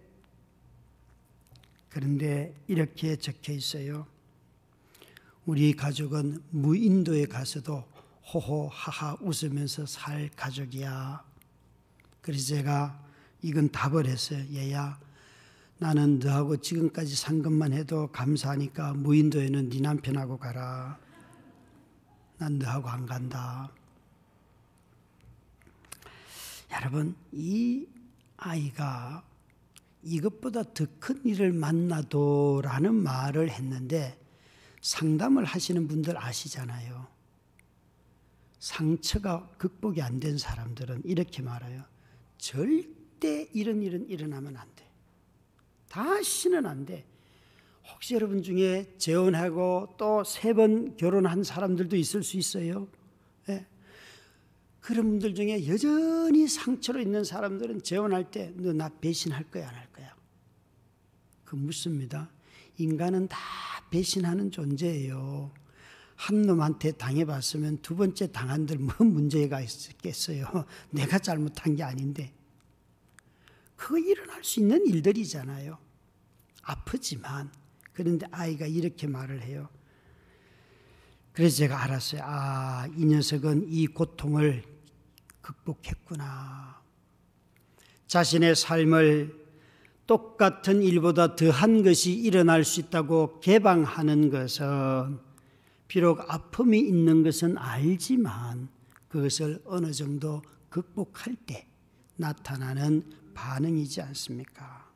그런데 1.88 2.54
이렇게 2.66 3.16
적혀 3.16 3.52
있어요. 3.52 4.06
우리 5.46 5.74
가족은 5.74 6.42
무인도에 6.50 7.26
가서도 7.26 7.84
호호하하 8.32 9.18
웃으면서 9.20 9.84
살 9.84 10.30
가족이야. 10.34 11.22
그래서 12.22 12.46
제가 12.56 12.98
이건 13.42 13.70
다 13.70 13.90
버렸어요. 13.90 14.42
얘야, 14.54 14.98
나는 15.78 16.18
너하고 16.18 16.56
지금까지 16.56 17.14
산 17.14 17.42
것만 17.42 17.74
해도 17.74 18.10
감사하니까 18.10 18.94
무인도에는 18.94 19.68
네 19.68 19.80
남편하고 19.80 20.38
가라. 20.38 20.98
난 22.38 22.58
너하고 22.58 22.88
안 22.88 23.04
간다. 23.04 23.70
여러분, 26.72 27.14
이 27.32 27.86
아이가 28.38 29.22
이것보다 30.02 30.62
더 30.72 30.86
큰 30.98 31.20
일을 31.24 31.52
만나도라는 31.52 32.94
말을 32.94 33.50
했는데 33.50 34.18
상담을 34.84 35.44
하시는 35.46 35.88
분들 35.88 36.16
아시잖아요. 36.22 37.06
상처가 38.58 39.48
극복이 39.56 40.02
안 40.02 40.20
된 40.20 40.36
사람들은 40.36 41.02
이렇게 41.04 41.40
말해요. 41.42 41.84
절대 42.36 43.48
이런 43.54 43.82
일은 43.82 44.06
일어나면 44.08 44.56
안 44.58 44.68
돼. 44.76 44.86
다시는 45.88 46.66
안 46.66 46.84
돼. 46.84 47.06
혹시 47.94 48.14
여러분 48.14 48.42
중에 48.42 48.92
재혼하고 48.98 49.94
또 49.96 50.22
세 50.22 50.52
번 50.52 50.96
결혼한 50.96 51.44
사람들도 51.44 51.96
있을 51.96 52.22
수 52.22 52.36
있어요. 52.36 52.86
네. 53.46 53.66
그런 54.80 55.08
분들 55.08 55.34
중에 55.34 55.66
여전히 55.66 56.46
상처로 56.46 57.00
있는 57.00 57.24
사람들은 57.24 57.82
재혼할 57.82 58.30
때 58.30 58.52
너 58.56 58.72
나 58.74 58.90
배신할 59.00 59.44
거야 59.44 59.66
안 59.68 59.74
할 59.76 59.90
거야? 59.92 60.14
그 61.44 61.56
묻습니다. 61.56 62.30
인간은 62.76 63.28
다 63.28 63.38
배신하는 63.94 64.50
존재예요. 64.50 65.52
한 66.16 66.42
놈한테 66.42 66.92
당해봤으면 66.92 67.78
두 67.78 67.94
번째 67.94 68.32
당한들 68.32 68.78
뭐 68.78 68.92
문제가 69.06 69.60
있겠어요. 69.60 70.46
내가 70.90 71.20
잘못한 71.20 71.76
게 71.76 71.84
아닌데. 71.84 72.32
그거 73.76 73.98
일어날 73.98 74.42
수 74.42 74.58
있는 74.58 74.84
일들이잖아요. 74.86 75.78
아프지만. 76.62 77.52
그런데 77.92 78.26
아이가 78.32 78.66
이렇게 78.66 79.06
말을 79.06 79.42
해요. 79.42 79.68
그래서 81.32 81.58
제가 81.58 81.84
알았어요. 81.84 82.20
아, 82.24 82.88
이 82.96 83.04
녀석은 83.04 83.66
이 83.68 83.86
고통을 83.86 84.64
극복했구나. 85.40 86.82
자신의 88.08 88.56
삶을 88.56 89.43
똑같은 90.06 90.82
일보다 90.82 91.34
더한 91.34 91.82
것이 91.82 92.12
일어날 92.12 92.64
수 92.64 92.80
있다고 92.80 93.40
개방하는 93.40 94.30
것은 94.30 95.18
비록 95.88 96.20
아픔이 96.32 96.78
있는 96.78 97.22
것은 97.22 97.56
알지만 97.56 98.68
그것을 99.08 99.62
어느 99.64 99.92
정도 99.92 100.42
극복할 100.68 101.36
때 101.46 101.66
나타나는 102.16 103.02
반응이지 103.34 104.02
않습니까? 104.02 104.90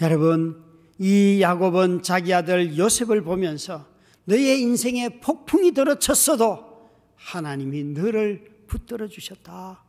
여러분, 0.00 0.62
이 0.98 1.40
야곱은 1.40 2.02
자기 2.02 2.34
아들 2.34 2.76
요셉을 2.76 3.22
보면서 3.22 3.86
너의 4.24 4.60
인생에 4.60 5.20
폭풍이 5.20 5.72
들어쳤어도 5.72 6.90
하나님이 7.16 7.84
너를 7.84 8.64
붙들어 8.66 9.06
주셨다. 9.06 9.82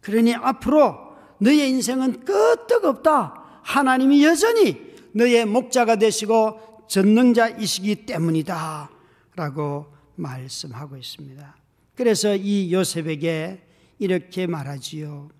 그러니 0.00 0.34
앞으로 0.34 1.05
너의 1.38 1.68
인생은 1.70 2.24
끄떡없다. 2.24 3.60
하나님이 3.62 4.24
여전히 4.24 4.80
너의 5.12 5.44
목자가 5.46 5.96
되시고 5.96 6.86
전능자이시기 6.88 8.06
때문이다. 8.06 8.90
라고 9.34 9.86
말씀하고 10.14 10.96
있습니다. 10.96 11.56
그래서 11.94 12.34
이 12.34 12.72
요셉에게 12.72 13.62
이렇게 13.98 14.46
말하지요. 14.46 15.30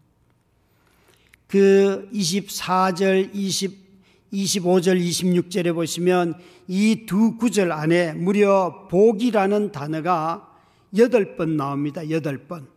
그 1.47 2.09
24절, 2.12 3.30
20, 3.32 3.86
25절, 4.32 5.01
26절에 5.01 5.74
보시면 5.74 6.34
이 6.68 7.07
두 7.07 7.36
구절 7.36 7.70
안에 7.70 8.12
무려 8.14 8.88
복이라는 8.90 9.72
단어가 9.72 10.53
여덟 10.97 11.36
번 11.36 11.57
나옵니다. 11.57 12.09
여덟 12.11 12.38
번. 12.49 12.68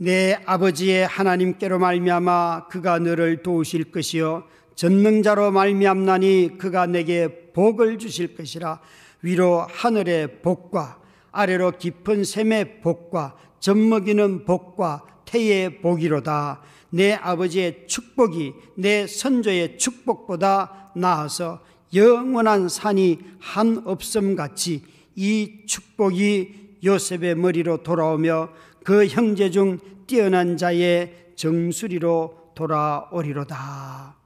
내 0.00 0.38
아버지의 0.46 1.06
하나님께로 1.08 1.80
말미암아 1.80 2.68
그가 2.68 3.00
너를 3.00 3.42
도우실 3.42 3.90
것이요. 3.90 4.44
전능자로 4.76 5.50
말미암나니 5.50 6.56
그가 6.56 6.86
내게 6.86 7.50
복을 7.52 7.98
주실 7.98 8.36
것이라. 8.36 8.80
위로 9.22 9.66
하늘의 9.68 10.40
복과 10.42 11.00
아래로 11.32 11.72
깊은 11.78 12.22
샘의 12.22 12.80
복과 12.80 13.36
젖먹이는 13.58 14.44
복과 14.44 15.04
태의 15.24 15.80
복이로다. 15.80 16.62
내 16.90 17.14
아버지의 17.14 17.88
축복이 17.88 18.54
내 18.76 19.08
선조의 19.08 19.78
축복보다 19.78 20.92
나아서 20.94 21.60
영원한 21.92 22.68
산이 22.68 23.18
한 23.40 23.82
없음 23.84 24.36
같이 24.36 24.84
이 25.16 25.64
축복이 25.66 26.68
요셉의 26.84 27.34
머리로 27.34 27.82
돌아오며 27.82 28.50
그 28.88 29.06
형제 29.06 29.50
중 29.50 29.78
뛰어난 30.06 30.56
자의 30.56 31.34
정수리로 31.36 32.52
돌아오리로다. 32.54 34.16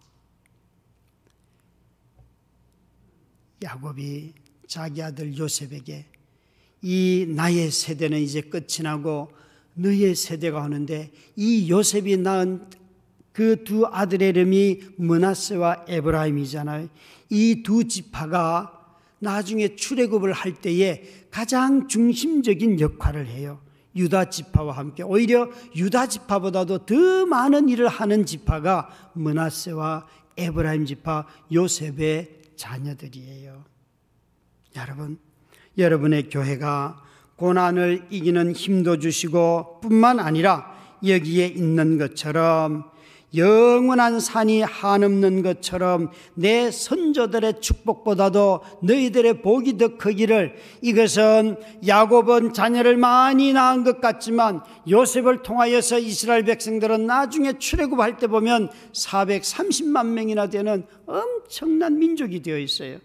야곱이 3.60 4.32
자기 4.68 5.02
아들 5.02 5.36
요셉에게 5.36 6.06
이 6.82 7.26
나의 7.28 7.72
세대는 7.72 8.20
이제 8.20 8.40
끝이 8.40 8.84
나고 8.84 9.32
너의 9.74 10.14
세대가 10.14 10.60
오는데 10.60 11.10
이 11.34 11.68
요셉이 11.68 12.18
낳은 12.18 12.64
그 13.32 13.64
두 13.64 13.84
아들의 13.86 14.28
이름이 14.28 14.80
문하세와 14.96 15.86
에브라임이잖아요. 15.88 16.88
이 17.30 17.64
두 17.64 17.88
지파가 17.88 18.94
나중에 19.18 19.74
출애굽을 19.74 20.32
할 20.32 20.54
때에 20.54 21.02
가장 21.32 21.88
중심적인 21.88 22.78
역할을 22.78 23.26
해요. 23.26 23.60
유다 23.94 24.30
지파와 24.30 24.76
함께 24.76 25.02
오히려 25.02 25.48
유다 25.76 26.06
지파보다도 26.06 26.86
더 26.86 27.26
많은 27.26 27.68
일을 27.68 27.88
하는 27.88 28.24
지파가 28.24 28.90
문하세와 29.14 30.06
에브라임 30.36 30.86
지파 30.86 31.26
요셉의 31.52 32.40
자녀들이에요. 32.56 33.64
여러분, 34.76 35.18
여러분의 35.76 36.30
교회가 36.30 37.02
고난을 37.36 38.06
이기는 38.10 38.52
힘도 38.52 38.98
주시고 38.98 39.80
뿐만 39.80 40.20
아니라 40.20 40.72
여기에 41.04 41.46
있는 41.48 41.98
것처럼 41.98 42.91
영원한 43.34 44.20
산이 44.20 44.60
한없는 44.62 45.42
것처럼 45.42 46.10
내 46.34 46.70
선조들의 46.70 47.60
축복보다도 47.60 48.60
너희들의 48.82 49.42
복이 49.42 49.78
더 49.78 49.96
크기를 49.96 50.56
이것은 50.82 51.56
야곱은 51.86 52.52
자녀를 52.52 52.96
많이 52.96 53.52
낳은 53.52 53.84
것 53.84 54.00
같지만 54.00 54.62
요셉을 54.88 55.42
통하여서 55.42 55.98
이스라엘 55.98 56.44
백성들은 56.44 57.06
나중에 57.06 57.58
출애굽할 57.58 58.18
때 58.18 58.26
보면 58.26 58.70
430만 58.92 60.08
명이나 60.08 60.48
되는 60.48 60.86
엄청난 61.06 61.98
민족이 61.98 62.42
되어 62.42 62.58
있어요. 62.58 62.98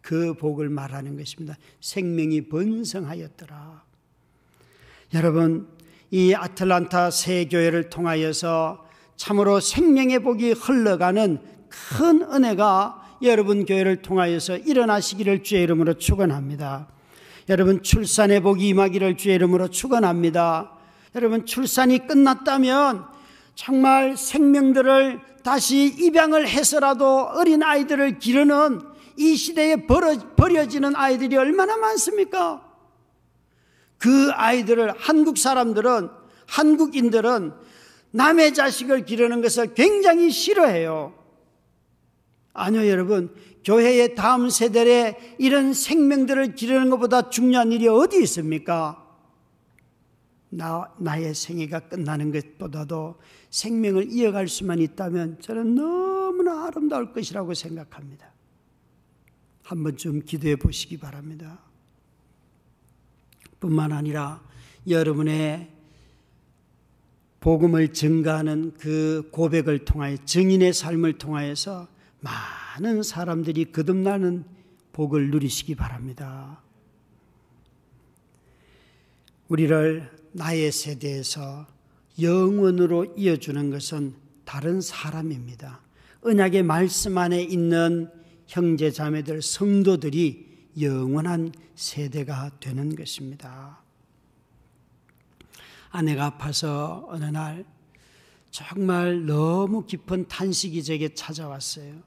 그 0.00 0.34
복을 0.34 0.68
말하는 0.68 1.16
것입니다. 1.16 1.56
생명이 1.80 2.48
번성하였더라. 2.48 3.84
여러분, 5.14 5.68
이 6.10 6.34
아틀란타 6.34 7.10
새 7.10 7.46
교회를 7.46 7.88
통하여서 7.88 8.84
참으로 9.22 9.60
생명의 9.60 10.18
복이 10.18 10.50
흘러가는 10.50 11.38
큰 11.68 12.22
은혜가 12.22 13.18
여러분 13.22 13.64
교회를 13.64 14.02
통하여서 14.02 14.56
일어나시기를 14.56 15.44
주의 15.44 15.62
이름으로 15.62 15.94
축원합니다. 15.94 16.88
여러분 17.48 17.84
출산의 17.84 18.40
복이 18.40 18.66
임하기를 18.66 19.16
주의 19.16 19.36
이름으로 19.36 19.68
축원합니다. 19.68 20.72
여러분 21.14 21.46
출산이 21.46 22.08
끝났다면 22.08 23.04
정말 23.54 24.16
생명들을 24.16 25.20
다시 25.44 25.84
입양을 25.84 26.48
해서라도 26.48 27.28
어린 27.28 27.62
아이들을 27.62 28.18
기르는 28.18 28.80
이 29.18 29.36
시대에 29.36 29.86
버려지는 29.86 30.96
아이들이 30.96 31.36
얼마나 31.36 31.76
많습니까? 31.76 32.60
그 33.98 34.32
아이들을 34.32 34.94
한국 34.98 35.38
사람들은 35.38 36.10
한국인들은 36.46 37.52
남의 38.12 38.54
자식을 38.54 39.04
기르는 39.04 39.40
것을 39.42 39.74
굉장히 39.74 40.30
싫어해요. 40.30 41.14
아니요, 42.52 42.88
여러분. 42.88 43.34
교회의 43.64 44.14
다음 44.14 44.50
세대에 44.50 45.36
이런 45.38 45.72
생명들을 45.72 46.54
기르는 46.54 46.90
것보다 46.90 47.30
중요한 47.30 47.72
일이 47.72 47.86
어디 47.88 48.20
있습니까? 48.22 48.98
나, 50.50 50.92
나의 50.98 51.34
생애가 51.34 51.80
끝나는 51.88 52.32
것보다도 52.32 53.18
생명을 53.50 54.10
이어갈 54.10 54.48
수만 54.48 54.80
있다면 54.80 55.40
저는 55.40 55.74
너무나 55.74 56.66
아름다울 56.66 57.12
것이라고 57.12 57.54
생각합니다. 57.54 58.32
한 59.62 59.82
번쯤 59.82 60.24
기도해 60.24 60.56
보시기 60.56 60.98
바랍니다. 60.98 61.60
뿐만 63.60 63.92
아니라 63.92 64.42
여러분의 64.88 65.70
복음을 67.42 67.92
증가하는 67.92 68.72
그 68.78 69.28
고백을 69.32 69.84
통하여 69.84 70.16
증인의 70.24 70.72
삶을 70.72 71.18
통하여서 71.18 71.88
많은 72.20 73.02
사람들이 73.02 73.72
거듭나는 73.72 74.44
복을 74.92 75.32
누리시기 75.32 75.74
바랍니다. 75.74 76.62
우리를 79.48 80.08
나의 80.30 80.70
세대에서 80.70 81.66
영원으로 82.20 83.12
이어주는 83.16 83.70
것은 83.70 84.14
다른 84.44 84.80
사람입니다. 84.80 85.80
언약의 86.20 86.62
말씀 86.62 87.18
안에 87.18 87.42
있는 87.42 88.08
형제 88.46 88.92
자매들 88.92 89.42
성도들이 89.42 90.68
영원한 90.80 91.50
세대가 91.74 92.52
되는 92.60 92.94
것입니다. 92.94 93.81
아내가 95.92 96.24
아파서 96.26 97.06
어느 97.08 97.26
날 97.26 97.64
정말 98.50 99.26
너무 99.26 99.84
깊은 99.86 100.28
탄식이 100.28 100.82
제게 100.82 101.14
찾아왔어요. 101.14 102.02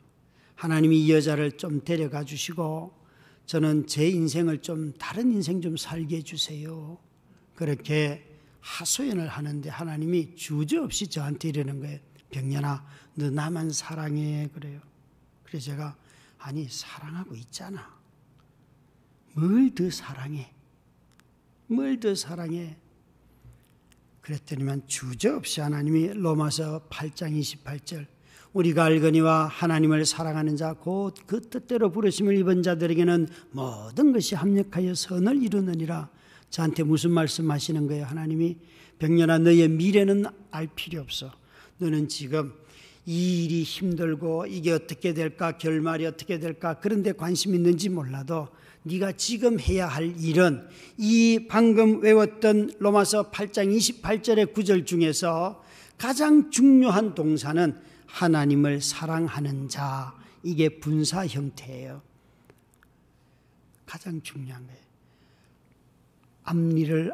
하나님이 0.56 1.06
이 1.06 1.12
여자를 1.12 1.58
좀 1.58 1.84
데려가 1.84 2.24
주시고 2.24 2.94
저는 3.46 3.86
제 3.88 4.08
인생을 4.10 4.62
좀 4.62 4.94
다른 4.98 5.32
인생 5.32 5.62
좀 5.62 5.78
살게 5.78 6.18
해주세요. 6.18 6.98
그렇게 7.54 8.28
하소연을 8.62 9.28
하는데 9.28 9.70
하나님이 9.70 10.36
주저없이 10.36 11.08
저한테 11.08 11.50
이러는 11.50 11.80
거예요. 11.80 12.00
병년아, 12.32 12.86
너 13.16 13.30
나만 13.30 13.70
사랑해. 13.70 14.50
그래요. 14.52 14.82
그래서 15.44 15.68
제가, 15.68 15.96
아니, 16.40 16.68
사랑하고 16.68 17.36
있잖아. 17.36 17.96
뭘 19.36 19.70
더 19.76 19.90
사랑해? 19.92 20.52
뭘 21.68 22.00
더 22.00 22.16
사랑해? 22.16 22.78
그랬더니만 24.26 24.88
주저없이 24.88 25.62
하나님이 25.62 26.14
로마서 26.16 26.88
8장 26.90 27.40
28절 27.40 28.08
우리가 28.54 28.86
알거니와 28.86 29.46
하나님을 29.46 30.04
사랑하는 30.06 30.56
자 30.56 30.74
곧 30.74 31.14
그 31.28 31.42
뜻대로 31.42 31.92
부르심을 31.92 32.36
입은 32.38 32.64
자들에게는 32.64 33.28
모든 33.52 34.14
것이 34.14 34.34
합력하여 34.34 34.96
선을 34.96 35.44
이루느니라. 35.44 36.10
저한테 36.50 36.84
무슨 36.84 37.12
말씀하시는 37.12 37.86
거예요? 37.88 38.06
하나님이 38.06 38.58
병년아 38.98 39.40
너의 39.40 39.68
미래는 39.70 40.26
알 40.52 40.70
필요 40.74 41.02
없어. 41.02 41.32
너는 41.78 42.08
지금 42.08 42.54
이 43.06 43.46
일이 43.46 43.64
힘들고 43.64 44.48
이게 44.48 44.72
어떻게 44.72 45.14
될까 45.14 45.58
결말이 45.58 46.06
어떻게 46.06 46.40
될까 46.40 46.80
그런데 46.80 47.12
관심 47.12 47.54
있는지 47.54 47.90
몰라도 47.90 48.48
네가 48.84 49.14
지금 49.14 49.60
해야 49.60 49.88
할 49.88 50.20
일은 50.20 50.68
이 50.98 51.48
방금 51.50 52.02
외웠던 52.02 52.74
로마서 52.80 53.32
8장 53.32 53.76
28절의 53.76 54.54
구절 54.54 54.86
중에서 54.86 55.64
가장 55.98 56.52
중요한 56.52 57.16
동사는 57.16 57.80
하나님을 58.08 58.82
사랑하는 58.82 59.70
자 59.70 60.16
이게 60.44 60.80
분사 60.80 61.26
형태예요. 61.26 62.02
가장 63.86 64.22
중요한 64.22 64.66
거예요. 64.68 64.80
앞일을 66.44 67.12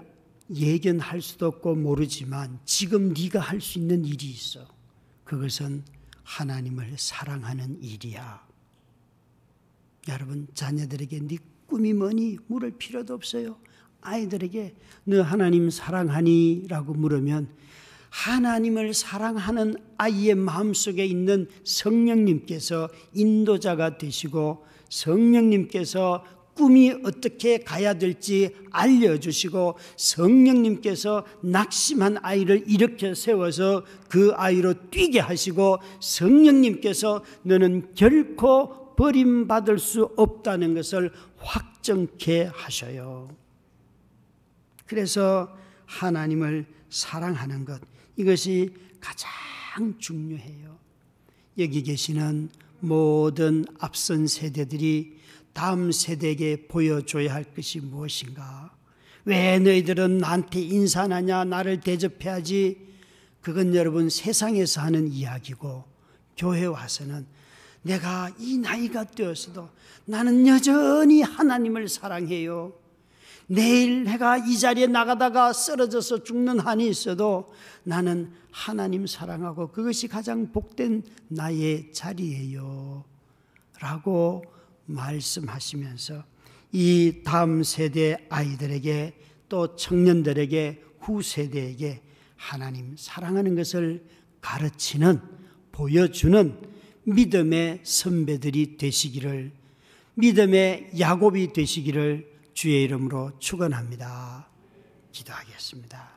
예견할 0.53 1.21
수도 1.21 1.47
없고 1.47 1.75
모르지만 1.75 2.59
지금 2.65 3.13
네가 3.13 3.39
할 3.39 3.61
수 3.61 3.79
있는 3.79 4.03
일이 4.05 4.25
있어. 4.29 4.67
그것은 5.32 5.86
하나님을 6.23 6.95
사랑하는 6.97 7.82
일이야. 7.82 8.45
여러분 10.09 10.45
자녀들에게 10.53 11.19
네 11.21 11.38
꿈이 11.67 11.93
뭐니 11.93 12.39
물을 12.47 12.71
필요도 12.71 13.13
없어요. 13.13 13.55
아이들에게 14.01 14.75
너 15.05 15.21
하나님 15.21 15.69
사랑하니라고 15.69 16.95
물으면 16.95 17.47
하나님을 18.09 18.93
사랑하는 18.93 19.77
아이의 19.95 20.36
마음속에 20.36 21.05
있는 21.05 21.47
성령님께서 21.63 22.89
인도자가 23.13 23.97
되시고 23.97 24.65
성령님께서 24.89 26.25
꿈이 26.55 26.91
어떻게 27.03 27.59
가야 27.59 27.93
될지 27.93 28.55
알려주시고 28.71 29.77
성령님께서 29.95 31.25
낙심한 31.41 32.17
아이를 32.21 32.63
일으켜 32.67 33.13
세워서 33.13 33.85
그 34.09 34.31
아이로 34.35 34.89
뛰게 34.91 35.19
하시고 35.19 35.79
성령님께서 35.99 37.23
너는 37.43 37.93
결코 37.95 38.95
버림받을 38.95 39.79
수 39.79 40.11
없다는 40.15 40.75
것을 40.75 41.11
확정케 41.37 42.51
하셔요. 42.53 43.29
그래서 44.85 45.55
하나님을 45.85 46.65
사랑하는 46.89 47.65
것, 47.65 47.81
이것이 48.17 48.73
가장 48.99 49.97
중요해요. 49.97 50.77
여기 51.57 51.81
계시는 51.81 52.49
모든 52.81 53.65
앞선 53.79 54.27
세대들이 54.27 55.20
다음 55.53 55.91
세대에게 55.91 56.67
보여줘야 56.67 57.33
할 57.33 57.43
것이 57.43 57.79
무엇인가? 57.79 58.71
왜 59.25 59.59
너희들은 59.59 60.17
나한테 60.17 60.61
인사하냐, 60.61 61.45
나를 61.45 61.81
대접해야지? 61.81 62.87
그건 63.41 63.75
여러분 63.75 64.09
세상에서 64.09 64.81
하는 64.81 65.11
이야기고, 65.11 65.83
교회 66.37 66.65
와서는 66.65 67.25
내가 67.83 68.31
이 68.39 68.57
나이가 68.57 69.03
되었어도 69.03 69.69
나는 70.05 70.47
여전히 70.47 71.21
하나님을 71.21 71.87
사랑해요. 71.87 72.73
내일 73.47 74.07
해가 74.07 74.37
이 74.37 74.57
자리에 74.57 74.87
나가다가 74.87 75.51
쓰러져서 75.51 76.23
죽는 76.23 76.59
한이 76.59 76.87
있어도 76.87 77.51
나는 77.83 78.31
하나님 78.51 79.05
사랑하고 79.07 79.71
그것이 79.71 80.07
가장 80.07 80.51
복된 80.51 81.03
나의 81.27 81.91
자리예요. 81.91 83.03
라고 83.79 84.43
말씀하시면서 84.86 86.23
이 86.71 87.21
다음 87.25 87.63
세대 87.63 88.17
아이들에게 88.29 89.13
또 89.49 89.75
청년들에게 89.75 90.84
후세대에게 90.99 92.01
하나님 92.38 92.95
사랑하는 92.97 93.55
것을 93.55 94.05
가르치는 94.41 95.21
보여주는 95.71 96.59
믿음의 97.03 97.82
선배들이 97.84 98.77
되시기를 98.77 99.51
믿음의 100.15 100.91
야곱이 100.99 101.53
되시기를 101.53 102.32
주의 102.53 102.84
이름으로 102.84 103.32
축원합니다. 103.39 104.47
기도하겠습니다. 105.11 106.09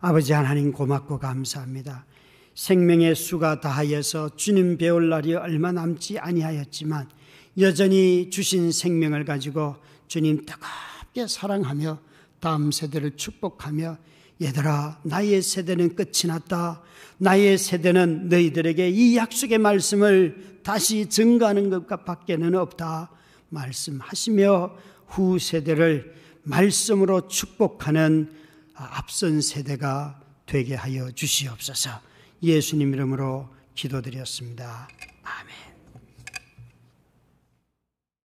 아버지 0.00 0.32
하나님 0.32 0.72
고맙고 0.72 1.18
감사합니다. 1.18 2.06
생명의 2.54 3.14
수가 3.14 3.60
다하여서 3.60 4.36
주님 4.36 4.78
배울 4.78 5.08
날이 5.08 5.34
얼마 5.34 5.72
남지 5.72 6.18
아니하였지만 6.18 7.08
여전히 7.58 8.30
주신 8.30 8.70
생명을 8.70 9.24
가지고 9.24 9.76
주님 10.06 10.44
뜨겁게 10.46 11.26
사랑하며 11.26 11.98
다음 12.40 12.70
세대를 12.70 13.16
축복하며 13.16 13.98
얘들아 14.40 15.00
나의 15.02 15.42
세대는 15.42 15.96
끝이 15.96 16.28
났다. 16.28 16.82
나의 17.18 17.58
세대는 17.58 18.28
너희들에게 18.28 18.90
이 18.90 19.16
약속의 19.16 19.58
말씀을 19.58 20.60
다시 20.62 21.06
증가하는 21.06 21.70
것과 21.70 22.04
밖에는 22.04 22.54
없다. 22.54 23.10
말씀하시며 23.48 24.76
후 25.08 25.38
세대를 25.38 26.14
말씀으로 26.44 27.26
축복하는 27.26 28.32
앞선 28.74 29.40
세대가 29.40 30.20
되게 30.46 30.76
하여 30.76 31.10
주시옵소서. 31.10 32.00
예수님 32.40 32.94
이름으로 32.94 33.48
기도드렸습니다. 33.74 34.88